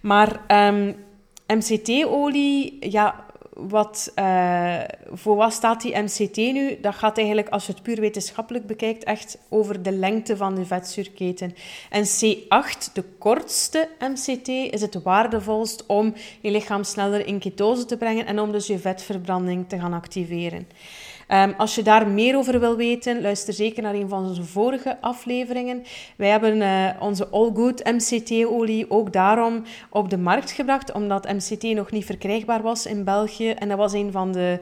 Maar 0.00 0.40
MCT-olie, 1.46 2.90
ja, 2.90 3.26
wat, 3.68 4.12
uh, 4.18 4.80
voor 5.12 5.36
wat 5.36 5.52
staat 5.52 5.82
die 5.82 5.98
MCT 5.98 6.36
nu? 6.36 6.80
Dat 6.80 6.94
gaat 6.94 7.18
eigenlijk, 7.18 7.48
als 7.48 7.66
je 7.66 7.72
het 7.72 7.82
puur 7.82 8.00
wetenschappelijk 8.00 8.66
bekijkt, 8.66 9.04
echt 9.04 9.38
over 9.48 9.82
de 9.82 9.92
lengte 9.92 10.36
van 10.36 10.54
de 10.54 10.64
vetzuurketen. 10.64 11.54
En 11.90 12.04
C8, 12.04 12.92
de 12.92 13.04
kortste 13.18 13.88
MCT, 13.98 14.48
is 14.48 14.80
het 14.80 15.02
waardevolst 15.02 15.86
om 15.86 16.14
je 16.40 16.50
lichaam 16.50 16.84
sneller 16.84 17.26
in 17.26 17.38
ketose 17.38 17.84
te 17.84 17.96
brengen 17.96 18.26
en 18.26 18.40
om 18.40 18.52
dus 18.52 18.66
je 18.66 18.78
vetverbranding 18.78 19.68
te 19.68 19.78
gaan 19.78 19.92
activeren. 19.92 20.66
Um, 21.28 21.54
als 21.56 21.74
je 21.74 21.82
daar 21.82 22.08
meer 22.08 22.36
over 22.36 22.60
wil 22.60 22.76
weten, 22.76 23.20
luister 23.20 23.54
zeker 23.54 23.82
naar 23.82 23.94
een 23.94 24.08
van 24.08 24.26
onze 24.26 24.44
vorige 24.44 25.00
afleveringen. 25.00 25.82
Wij 26.16 26.28
hebben 26.28 26.56
uh, 26.56 26.88
onze 27.00 27.28
All 27.28 27.50
Good 27.54 27.84
MCT-olie 27.84 28.90
ook 28.90 29.12
daarom 29.12 29.62
op 29.90 30.10
de 30.10 30.18
markt 30.18 30.50
gebracht, 30.50 30.92
omdat 30.92 31.32
MCT 31.32 31.62
nog 31.62 31.90
niet 31.90 32.04
verkrijgbaar 32.04 32.62
was 32.62 32.86
in 32.86 33.04
België. 33.04 33.50
En 33.50 33.68
dat 33.68 33.78
was 33.78 33.92
een 33.92 34.12
van 34.12 34.32
de, 34.32 34.58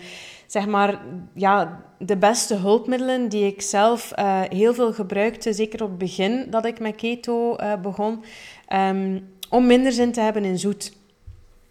zeg 0.47 0.67
maar, 0.67 1.01
ja, 1.35 1.83
de 1.99 2.17
beste 2.17 2.55
hulpmiddelen 2.55 3.29
die 3.29 3.47
ik 3.47 3.63
zelf 3.63 4.13
uh, 4.19 4.41
heel 4.49 4.75
veel 4.75 4.93
gebruikte, 4.93 5.53
zeker 5.53 5.83
op 5.83 5.89
het 5.89 5.99
begin 5.99 6.47
dat 6.51 6.65
ik 6.65 6.81
met 6.81 6.97
keto 6.97 7.57
uh, 7.57 7.73
begon, 7.83 8.23
um, 8.73 9.29
om 9.49 9.67
minder 9.67 9.93
zin 9.93 10.13
te 10.13 10.21
hebben 10.21 10.45
in 10.45 10.59
zoet. 10.59 10.99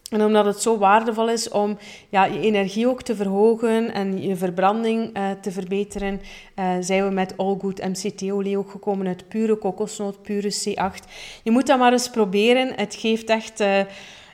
En 0.09 0.23
omdat 0.23 0.45
het 0.45 0.61
zo 0.61 0.77
waardevol 0.77 1.29
is 1.29 1.49
om 1.49 1.77
ja, 2.09 2.25
je 2.25 2.39
energie 2.39 2.87
ook 2.87 3.01
te 3.01 3.15
verhogen 3.15 3.93
en 3.93 4.21
je 4.21 4.35
verbranding 4.35 5.17
uh, 5.17 5.31
te 5.41 5.51
verbeteren, 5.51 6.21
uh, 6.55 6.75
zijn 6.79 7.03
we 7.07 7.13
met 7.13 7.33
All 7.37 7.57
Good 7.59 7.83
MCT-olie 7.83 8.57
ook 8.57 8.71
gekomen 8.71 9.07
uit 9.07 9.27
pure 9.27 9.55
kokosnoot, 9.55 10.21
pure 10.21 10.53
C8. 10.53 11.09
Je 11.43 11.51
moet 11.51 11.67
dat 11.67 11.79
maar 11.79 11.91
eens 11.91 12.09
proberen. 12.09 12.73
Het 12.75 12.95
geeft 12.95 13.29
echt 13.29 13.61
uh, 13.61 13.77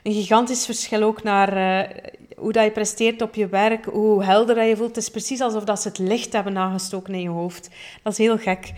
een 0.02 0.12
gigantisch 0.12 0.64
verschil 0.64 1.02
ook 1.02 1.22
naar 1.22 1.88
hoe 2.36 2.52
dat 2.52 2.64
je 2.64 2.70
presteert 2.70 3.22
op 3.22 3.34
je 3.34 3.46
werk, 3.46 3.84
hoe 3.84 4.24
helder 4.24 4.54
dat 4.54 4.68
je 4.68 4.76
voelt. 4.76 4.88
Het 4.88 5.04
is 5.04 5.10
precies 5.10 5.40
alsof 5.40 5.64
dat 5.64 5.82
ze 5.82 5.88
het 5.88 5.98
licht 5.98 6.32
hebben 6.32 6.58
aangestoken 6.58 7.14
in 7.14 7.20
je 7.20 7.28
hoofd. 7.28 7.70
Dat 8.02 8.12
is 8.12 8.18
heel 8.18 8.38
gek. 8.38 8.72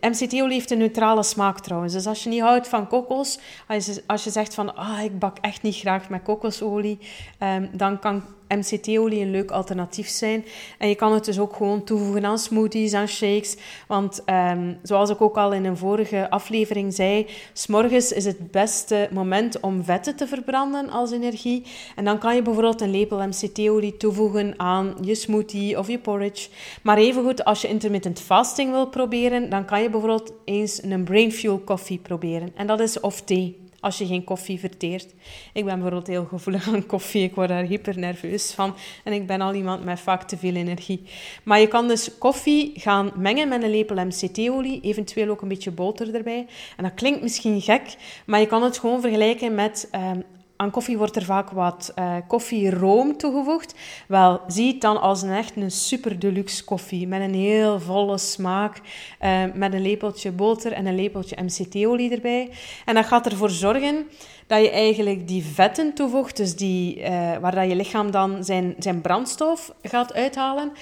MCT-olie 0.00 0.52
heeft 0.52 0.70
een 0.70 0.78
neutrale 0.78 1.22
smaak 1.22 1.60
trouwens. 1.60 1.92
Dus 1.92 2.06
als 2.06 2.22
je 2.22 2.28
niet 2.28 2.40
houdt 2.40 2.68
van 2.68 2.86
kokos, 2.86 3.38
als 3.68 3.86
je, 3.86 4.02
als 4.06 4.24
je 4.24 4.30
zegt 4.30 4.54
van 4.54 4.76
ah, 4.76 5.02
ik 5.02 5.18
bak 5.18 5.36
echt 5.40 5.62
niet 5.62 5.76
graag 5.76 6.08
met 6.08 6.22
kokosolie, 6.22 6.98
um, 7.42 7.70
dan 7.72 7.98
kan 7.98 8.22
MCT-olie 8.56 9.20
een 9.20 9.30
leuk 9.30 9.50
alternatief 9.50 10.08
zijn. 10.08 10.44
En 10.78 10.88
je 10.88 10.94
kan 10.94 11.12
het 11.12 11.24
dus 11.24 11.38
ook 11.38 11.56
gewoon 11.56 11.84
toevoegen 11.84 12.24
aan 12.24 12.38
smoothies, 12.38 12.92
aan 12.92 13.08
shakes. 13.08 13.56
Want 13.86 14.22
um, 14.26 14.78
zoals 14.82 15.10
ik 15.10 15.20
ook 15.20 15.36
al 15.36 15.52
in 15.52 15.64
een 15.64 15.76
vorige 15.76 16.30
aflevering 16.30 16.94
zei, 16.94 17.26
s'morgens 17.52 18.12
is 18.12 18.24
het 18.24 18.50
beste 18.50 19.08
moment 19.12 19.60
om 19.60 19.84
vetten 19.84 20.16
te 20.16 20.26
verbranden 20.26 20.90
als 20.90 21.10
energie. 21.10 21.66
En 21.96 22.04
dan 22.04 22.18
kan 22.18 22.34
je 22.34 22.42
bijvoorbeeld 22.42 22.80
een 22.80 22.90
lepel 22.90 23.18
MCT-olie 23.18 23.96
toevoegen 23.96 24.54
aan 24.56 24.96
je 25.00 25.14
smoothie 25.14 25.78
of 25.78 25.88
je 25.88 25.98
porridge. 25.98 26.48
Maar 26.82 26.98
evengoed, 26.98 27.44
als 27.44 27.62
je 27.62 27.68
intermittent 27.68 28.20
fasting 28.20 28.70
wil 28.70 28.86
proberen, 28.86 29.50
dan 29.50 29.64
kan 29.64 29.82
je 29.82 29.90
bijvoorbeeld 29.90 30.32
eens 30.44 30.82
een 30.82 31.04
brain 31.04 31.32
fuel 31.32 31.58
koffie 31.58 31.98
proberen. 31.98 32.52
En 32.54 32.66
dat 32.66 32.80
is 32.80 33.00
of 33.00 33.20
thee 33.20 33.68
als 33.80 33.98
je 33.98 34.06
geen 34.06 34.24
koffie 34.24 34.58
verteert. 34.58 35.14
Ik 35.52 35.64
ben 35.64 35.74
bijvoorbeeld 35.74 36.06
heel 36.06 36.24
gevoelig 36.24 36.68
aan 36.68 36.86
koffie. 36.86 37.22
Ik 37.22 37.34
word 37.34 37.48
daar 37.48 37.64
hyper 37.64 37.98
nerveus 37.98 38.52
van. 38.52 38.74
En 39.04 39.12
ik 39.12 39.26
ben 39.26 39.40
al 39.40 39.54
iemand 39.54 39.84
met 39.84 40.00
vaak 40.00 40.22
te 40.22 40.36
veel 40.36 40.54
energie. 40.54 41.02
Maar 41.42 41.60
je 41.60 41.68
kan 41.68 41.88
dus 41.88 42.18
koffie 42.18 42.72
gaan 42.74 43.12
mengen 43.16 43.48
met 43.48 43.62
een 43.62 43.70
lepel 43.70 44.04
MCT-olie. 44.04 44.80
Eventueel 44.80 45.28
ook 45.28 45.42
een 45.42 45.48
beetje 45.48 45.70
boter 45.70 46.14
erbij. 46.14 46.46
En 46.76 46.84
dat 46.84 46.94
klinkt 46.94 47.22
misschien 47.22 47.60
gek, 47.60 47.96
maar 48.26 48.40
je 48.40 48.46
kan 48.46 48.62
het 48.62 48.78
gewoon 48.78 49.00
vergelijken 49.00 49.54
met 49.54 49.88
um, 49.94 50.24
aan 50.60 50.70
koffie 50.70 50.98
wordt 50.98 51.16
er 51.16 51.24
vaak 51.24 51.50
wat 51.50 51.92
uh, 51.98 52.14
koffieroom 52.26 53.16
toegevoegd. 53.16 53.74
Wel, 54.08 54.40
zie 54.46 54.72
het 54.72 54.80
dan 54.80 55.00
als 55.00 55.22
een 55.22 55.32
echt 55.32 55.56
een 55.56 55.70
super 55.70 56.18
deluxe 56.18 56.64
koffie 56.64 57.06
met 57.06 57.20
een 57.20 57.34
heel 57.34 57.80
volle 57.80 58.18
smaak, 58.18 58.80
uh, 59.22 59.42
met 59.54 59.74
een 59.74 59.82
lepeltje 59.82 60.32
boter 60.32 60.72
en 60.72 60.86
een 60.86 60.94
lepeltje 60.94 61.42
MCT-olie 61.42 62.10
erbij. 62.10 62.50
En 62.84 62.94
dat 62.94 63.06
gaat 63.06 63.26
ervoor 63.26 63.50
zorgen 63.50 64.06
dat 64.46 64.60
je 64.60 64.70
eigenlijk 64.70 65.28
die 65.28 65.44
vetten 65.44 65.94
toevoegt, 65.94 66.36
dus 66.36 66.56
die, 66.56 66.98
uh, 66.98 67.36
waar 67.36 67.54
dat 67.54 67.68
je 67.68 67.76
lichaam 67.76 68.10
dan 68.10 68.44
zijn, 68.44 68.74
zijn 68.78 69.00
brandstof 69.00 69.74
gaat 69.82 70.14
uithalen. 70.14 70.72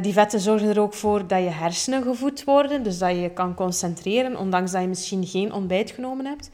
die 0.00 0.12
vetten 0.12 0.40
zorgen 0.40 0.68
er 0.68 0.80
ook 0.80 0.94
voor 0.94 1.26
dat 1.26 1.42
je 1.42 1.50
hersenen 1.50 2.02
gevoed 2.02 2.44
worden, 2.44 2.82
dus 2.82 2.98
dat 2.98 3.10
je 3.10 3.30
kan 3.30 3.54
concentreren, 3.54 4.36
ondanks 4.36 4.70
dat 4.70 4.80
je 4.80 4.88
misschien 4.88 5.26
geen 5.26 5.52
ontbijt 5.52 5.90
genomen 5.90 6.26
hebt. 6.26 6.50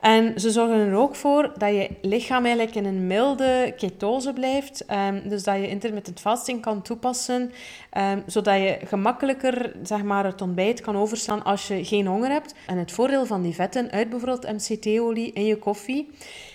En 0.00 0.40
ze 0.40 0.50
zorgen 0.50 0.76
er 0.76 0.96
ook 0.96 1.14
voor 1.14 1.52
dat 1.58 1.70
je 1.70 1.90
lichaam 2.02 2.44
eigenlijk 2.44 2.74
in 2.74 2.84
een 2.84 3.06
milde 3.06 3.74
ketose 3.76 4.32
blijft. 4.32 4.84
Um, 5.08 5.28
dus 5.28 5.42
dat 5.42 5.56
je 5.56 5.68
intermittent 5.68 6.20
fasting 6.20 6.62
kan 6.62 6.82
toepassen, 6.82 7.52
um, 7.98 8.22
zodat 8.26 8.56
je 8.56 8.78
gemakkelijker 8.84 9.72
zeg 9.82 10.02
maar, 10.02 10.24
het 10.24 10.42
ontbijt 10.42 10.80
kan 10.80 10.96
overslaan 10.96 11.42
als 11.42 11.68
je 11.68 11.84
geen 11.84 12.06
honger 12.06 12.30
hebt. 12.30 12.54
En 12.66 12.78
het 12.78 12.92
voordeel 12.92 13.26
van 13.26 13.42
die 13.42 13.54
vetten 13.54 13.90
uit 13.90 14.10
bijvoorbeeld 14.10 14.52
MCT-olie 14.52 15.32
in 15.32 15.44
je 15.44 15.56
koffie 15.56 16.10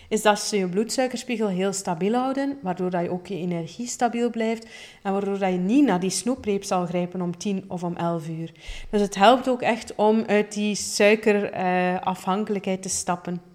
is 0.10 0.22
dat 0.22 0.40
ze 0.40 0.58
je 0.58 0.70
bloedsuikerspiegel 0.70 1.48
heel 1.48 1.74
stabiel 1.74 2.14
houden, 2.14 2.58
waardoor 2.62 2.90
dat 2.90 3.02
je 3.02 3.10
ook 3.10 3.28
je 3.28 3.38
energie 3.38 3.88
stabiel 3.88 4.30
blijft 4.30 4.68
en 5.04 5.12
waardoor 5.12 5.40
dat 5.40 5.52
je 5.52 5.58
niet 5.58 5.86
naar 5.86 6.00
die 6.00 6.10
snoepreep 6.10 6.64
zal 6.64 6.86
grijpen 6.86 7.22
om 7.22 7.38
10 7.38 7.66
of 7.68 7.84
om 7.84 7.96
11 7.96 8.28
uur. 8.28 8.52
Dus 8.90 9.02
het 9.02 9.16
helpt 9.16 9.50
ook 9.50 9.62
echt 9.62 9.96
om 9.96 10.24
uit 10.28 10.54
die 10.54 10.76
suikerafhankelijkheid 10.76 12.82
te 12.82 12.90
stappen. 12.90 13.55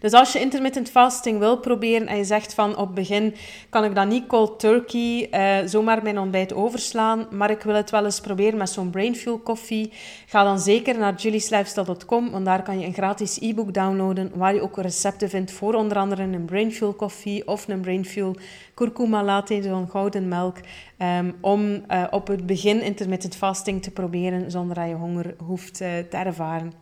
Dus 0.00 0.12
als 0.12 0.32
je 0.32 0.40
intermittent 0.40 0.90
fasting 0.90 1.38
wil 1.38 1.58
proberen 1.58 2.06
en 2.06 2.16
je 2.16 2.24
zegt 2.24 2.54
van 2.54 2.76
op 2.76 2.94
begin 2.94 3.34
kan 3.68 3.84
ik 3.84 3.94
dan 3.94 4.08
niet 4.08 4.26
cold 4.26 4.60
turkey 4.60 5.28
uh, 5.30 5.68
zomaar 5.68 6.02
mijn 6.02 6.18
ontbijt 6.18 6.52
overslaan, 6.52 7.26
maar 7.30 7.50
ik 7.50 7.62
wil 7.62 7.74
het 7.74 7.90
wel 7.90 8.04
eens 8.04 8.20
proberen 8.20 8.58
met 8.58 8.70
zo'n 8.70 8.90
brainfuel 8.90 9.38
koffie, 9.38 9.92
ga 10.26 10.44
dan 10.44 10.58
zeker 10.58 10.98
naar 10.98 11.14
julieslifestyle.com, 11.14 12.30
want 12.30 12.44
daar 12.44 12.62
kan 12.62 12.80
je 12.80 12.86
een 12.86 12.92
gratis 12.92 13.38
e-book 13.40 13.74
downloaden 13.74 14.30
waar 14.34 14.54
je 14.54 14.62
ook 14.62 14.76
recepten 14.76 15.28
vindt 15.28 15.52
voor 15.52 15.74
onder 15.74 15.96
andere 15.96 16.22
een 16.22 16.44
brainfuel 16.44 16.92
koffie 16.92 17.48
of 17.48 17.68
een 17.68 17.80
brainfuel 17.80 18.36
kurkuma 18.74 19.24
latte, 19.24 19.62
zo'n 19.62 19.90
gouden 19.90 20.28
melk, 20.28 20.56
um, 20.98 21.34
om 21.40 21.60
uh, 21.62 22.04
op 22.10 22.26
het 22.26 22.46
begin 22.46 22.82
intermittent 22.82 23.36
fasting 23.36 23.82
te 23.82 23.90
proberen 23.90 24.50
zonder 24.50 24.74
dat 24.74 24.88
je 24.88 24.94
honger 24.94 25.34
hoeft 25.46 25.80
uh, 25.80 25.88
te 26.10 26.16
ervaren. 26.16 26.72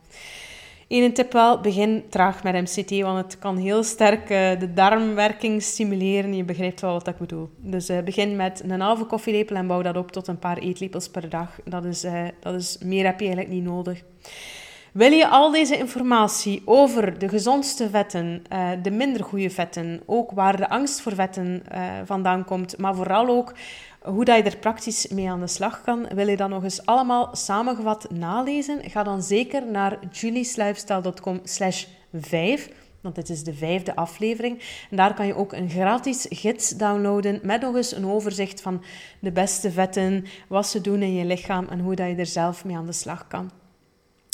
Eén 0.91 1.13
tip 1.13 1.31
wel, 1.31 1.61
begin 1.61 2.03
traag 2.09 2.43
met 2.43 2.53
MCT, 2.53 3.01
want 3.01 3.17
het 3.17 3.39
kan 3.39 3.57
heel 3.57 3.83
sterk 3.83 4.29
uh, 4.29 4.59
de 4.59 4.73
darmwerking 4.73 5.61
stimuleren. 5.61 6.35
Je 6.35 6.43
begrijpt 6.43 6.81
wel 6.81 6.93
wat 6.93 7.07
ik 7.07 7.17
bedoel. 7.17 7.49
Dus 7.57 7.89
uh, 7.89 7.99
begin 7.99 8.35
met 8.35 8.63
een 8.63 8.81
halve 8.81 9.03
koffielepel 9.03 9.55
en 9.55 9.67
bouw 9.67 9.81
dat 9.81 9.97
op 9.97 10.11
tot 10.11 10.27
een 10.27 10.39
paar 10.39 10.57
eetlepels 10.57 11.09
per 11.09 11.29
dag. 11.29 11.59
Dat 11.65 11.85
is, 11.85 12.05
uh, 12.05 12.23
dat 12.39 12.53
is, 12.53 12.77
meer 12.83 13.05
heb 13.05 13.19
je 13.19 13.25
eigenlijk 13.25 13.55
niet 13.55 13.63
nodig. 13.63 14.03
Wil 14.91 15.11
je 15.11 15.27
al 15.27 15.51
deze 15.51 15.77
informatie 15.77 16.61
over 16.65 17.19
de 17.19 17.29
gezondste 17.29 17.89
vetten, 17.89 18.43
de 18.81 18.91
minder 18.91 19.23
goede 19.23 19.49
vetten, 19.49 20.01
ook 20.05 20.31
waar 20.31 20.57
de 20.57 20.69
angst 20.69 21.01
voor 21.01 21.15
vetten 21.15 21.63
vandaan 22.05 22.45
komt, 22.45 22.77
maar 22.77 22.95
vooral 22.95 23.27
ook 23.27 23.53
hoe 24.01 24.25
dat 24.25 24.37
je 24.37 24.43
er 24.43 24.57
praktisch 24.57 25.07
mee 25.07 25.29
aan 25.29 25.39
de 25.39 25.47
slag 25.47 25.81
kan, 25.81 26.07
wil 26.13 26.27
je 26.27 26.37
dat 26.37 26.49
nog 26.49 26.63
eens 26.63 26.85
allemaal 26.85 27.29
samengevat 27.35 28.11
nalezen? 28.11 28.89
Ga 28.89 29.03
dan 29.03 29.23
zeker 29.23 29.65
naar 29.65 29.99
julieslifestyle.com 30.11 31.39
slash 31.43 31.85
5 32.13 32.69
want 33.01 33.15
dit 33.15 33.29
is 33.29 33.43
de 33.43 33.53
vijfde 33.53 33.95
aflevering. 33.95 34.61
En 34.89 34.97
daar 34.97 35.13
kan 35.13 35.27
je 35.27 35.35
ook 35.35 35.53
een 35.53 35.69
gratis 35.69 36.25
gids 36.29 36.69
downloaden 36.69 37.39
met 37.43 37.61
nog 37.61 37.75
eens 37.75 37.95
een 37.95 38.05
overzicht 38.05 38.61
van 38.61 38.83
de 39.19 39.31
beste 39.31 39.71
vetten, 39.71 40.25
wat 40.47 40.67
ze 40.67 40.81
doen 40.81 41.01
in 41.01 41.13
je 41.13 41.25
lichaam 41.25 41.67
en 41.67 41.79
hoe 41.79 41.95
dat 41.95 42.07
je 42.07 42.15
er 42.15 42.25
zelf 42.25 42.65
mee 42.65 42.75
aan 42.75 42.85
de 42.85 42.91
slag 42.91 43.27
kan. 43.27 43.60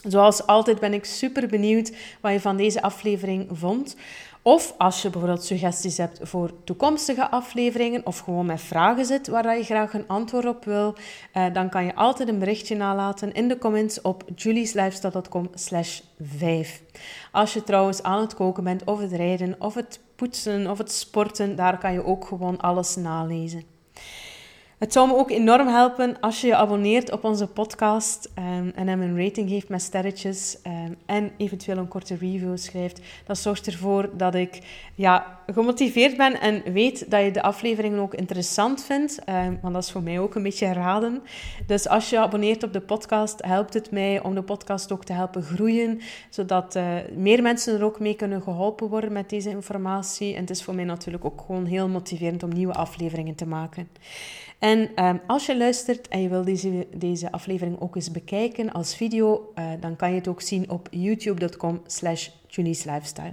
Zoals 0.08 0.46
altijd 0.46 0.80
ben 0.80 0.94
ik 0.94 1.06
super 1.06 1.48
benieuwd 1.48 1.92
wat 2.22 2.32
je 2.32 2.40
van 2.40 2.58
deze 2.58 2.82
aflevering 2.82 3.48
vond. 3.52 3.96
Of 4.42 4.74
als 4.78 5.02
je 5.02 5.10
bijvoorbeeld 5.10 5.44
suggesties 5.44 5.98
hebt 5.98 6.20
voor 6.22 6.52
toekomstige 6.64 7.30
afleveringen 7.30 8.06
of 8.06 8.20
gewoon 8.20 8.46
met 8.46 8.62
vragen 8.62 9.06
zit 9.06 9.28
waar 9.28 9.58
je 9.58 9.64
graag 9.64 9.94
een 9.94 10.08
antwoord 10.08 10.46
op 10.46 10.66
wil, 10.66 10.96
eh, 11.32 11.46
dan 11.54 11.70
kan 11.70 11.86
je 11.86 11.96
altijd 11.96 12.30
een 12.30 12.40
berichtje 12.40 12.76
nalaten 12.76 13.34
in 13.34 13.48
de 13.48 13.58
comments 13.58 14.02
op 14.02 14.24
julieslifestyle.com 14.36 15.50
slash 15.54 16.00
5. 16.20 16.82
Als 17.32 17.54
je 17.54 17.64
trouwens 17.64 18.04
aan 18.04 18.22
het 18.22 18.36
koken 18.36 18.64
bent 18.64 18.84
of 18.84 19.00
het 19.00 19.12
rijden 19.12 19.56
of 19.60 19.74
het 19.74 20.00
poetsen 20.16 20.70
of 20.70 20.78
het 20.78 20.92
sporten, 20.92 21.56
daar 21.56 21.78
kan 21.78 21.94
je 21.94 22.06
ook 22.06 22.26
gewoon 22.26 22.58
alles 22.58 22.96
nalezen. 22.96 23.77
Het 24.78 24.94
zou 24.94 25.08
me 25.08 25.16
ook 25.16 25.30
enorm 25.30 25.68
helpen 25.68 26.20
als 26.20 26.42
je 26.42 26.48
je 26.48 26.56
abonneert 26.56 27.12
op 27.12 27.24
onze 27.24 27.48
podcast 27.48 28.30
um, 28.36 28.72
en 28.76 28.88
hem 28.88 29.02
een 29.02 29.24
rating 29.24 29.50
geeft 29.50 29.70
met 29.70 29.82
sterretjes. 29.82 30.58
Um, 30.68 30.96
en 31.06 31.32
eventueel 31.38 31.78
een 31.78 31.88
korte 31.88 32.16
review 32.16 32.58
schrijft, 32.58 33.02
dat 33.26 33.38
zorgt 33.38 33.68
ervoor 33.68 34.10
dat 34.14 34.36
ik 34.36 34.60
ja, 34.96 35.40
gemotiveerd 35.48 36.18
ben 36.18 36.40
en 36.42 36.74
weet 36.74 37.12
dat 37.12 37.24
je 37.24 37.32
de 37.32 37.42
afleveringen 37.42 38.00
ook 38.00 38.14
interessant 38.14 38.84
vindt. 38.84 39.20
Uh, 39.30 39.46
want 39.62 39.74
dat 39.74 39.84
is 39.84 39.92
voor 39.92 40.02
mij 40.02 40.20
ook 40.20 40.36
een 40.36 40.44
beetje 40.44 40.74
raden. 40.74 41.22
Dus 41.68 41.88
als 41.88 42.10
je 42.10 42.20
abonneert 42.20 42.64
op 42.64 42.74
de 42.74 42.82
podcast, 42.82 43.46
helpt 43.46 43.74
het 43.74 43.92
mij 43.92 44.24
om 44.24 44.36
de 44.36 44.44
podcast 44.44 44.92
ook 44.92 45.06
te 45.06 45.14
helpen 45.14 45.44
groeien, 45.44 46.02
zodat 46.30 46.76
uh, 46.76 46.86
meer 47.16 47.42
mensen 47.42 47.76
er 47.76 47.84
ook 47.84 48.00
mee 48.00 48.16
kunnen 48.16 48.42
geholpen 48.42 48.88
worden 48.90 49.12
met 49.12 49.30
deze 49.30 49.50
informatie. 49.50 50.34
En 50.34 50.42
het 50.42 50.50
is 50.50 50.64
voor 50.64 50.76
mij 50.76 50.84
natuurlijk 50.84 51.26
ook 51.26 51.44
gewoon 51.46 51.66
heel 51.66 51.88
motiverend 51.88 52.44
om 52.44 52.54
nieuwe 52.54 52.74
afleveringen 52.74 53.36
te 53.36 53.48
maken. 53.48 53.90
En 54.60 55.06
um, 55.06 55.22
als 55.28 55.46
je 55.46 55.58
luistert 55.58 56.08
en 56.08 56.22
je 56.22 56.30
wil 56.30 56.44
deze, 56.44 56.88
deze 56.96 57.32
aflevering 57.32 57.82
ook 57.82 57.96
eens 57.96 58.12
bekijken 58.12 58.72
als 58.72 58.96
video, 58.96 59.52
uh, 59.56 59.66
dan 59.80 59.96
kan 59.96 60.10
je 60.10 60.16
het 60.16 60.28
ook 60.28 60.42
zien 60.42 60.70
op 60.70 60.88
youtube.com 60.92 61.82
slash 61.86 62.30
Lifestyle. 62.56 63.32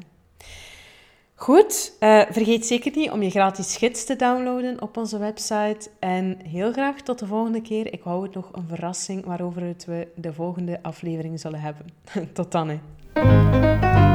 Goed, 1.34 1.92
uh, 2.00 2.22
vergeet 2.30 2.66
zeker 2.66 2.92
niet 2.94 3.10
om 3.10 3.22
je 3.22 3.30
gratis 3.30 3.76
gids 3.76 4.04
te 4.04 4.16
downloaden 4.16 4.82
op 4.82 4.96
onze 4.96 5.18
website. 5.18 5.90
En 5.98 6.38
heel 6.48 6.72
graag 6.72 7.00
tot 7.00 7.18
de 7.18 7.26
volgende 7.26 7.62
keer. 7.62 7.92
Ik 7.92 8.02
hou 8.02 8.22
het 8.22 8.34
nog 8.34 8.48
een 8.52 8.68
verrassing 8.68 9.24
waarover 9.24 9.74
we 9.86 10.08
de 10.14 10.32
volgende 10.32 10.82
aflevering 10.82 11.40
zullen 11.40 11.60
hebben. 11.60 11.86
tot 12.32 12.52
dan. 12.52 12.68
Hè. 12.68 14.13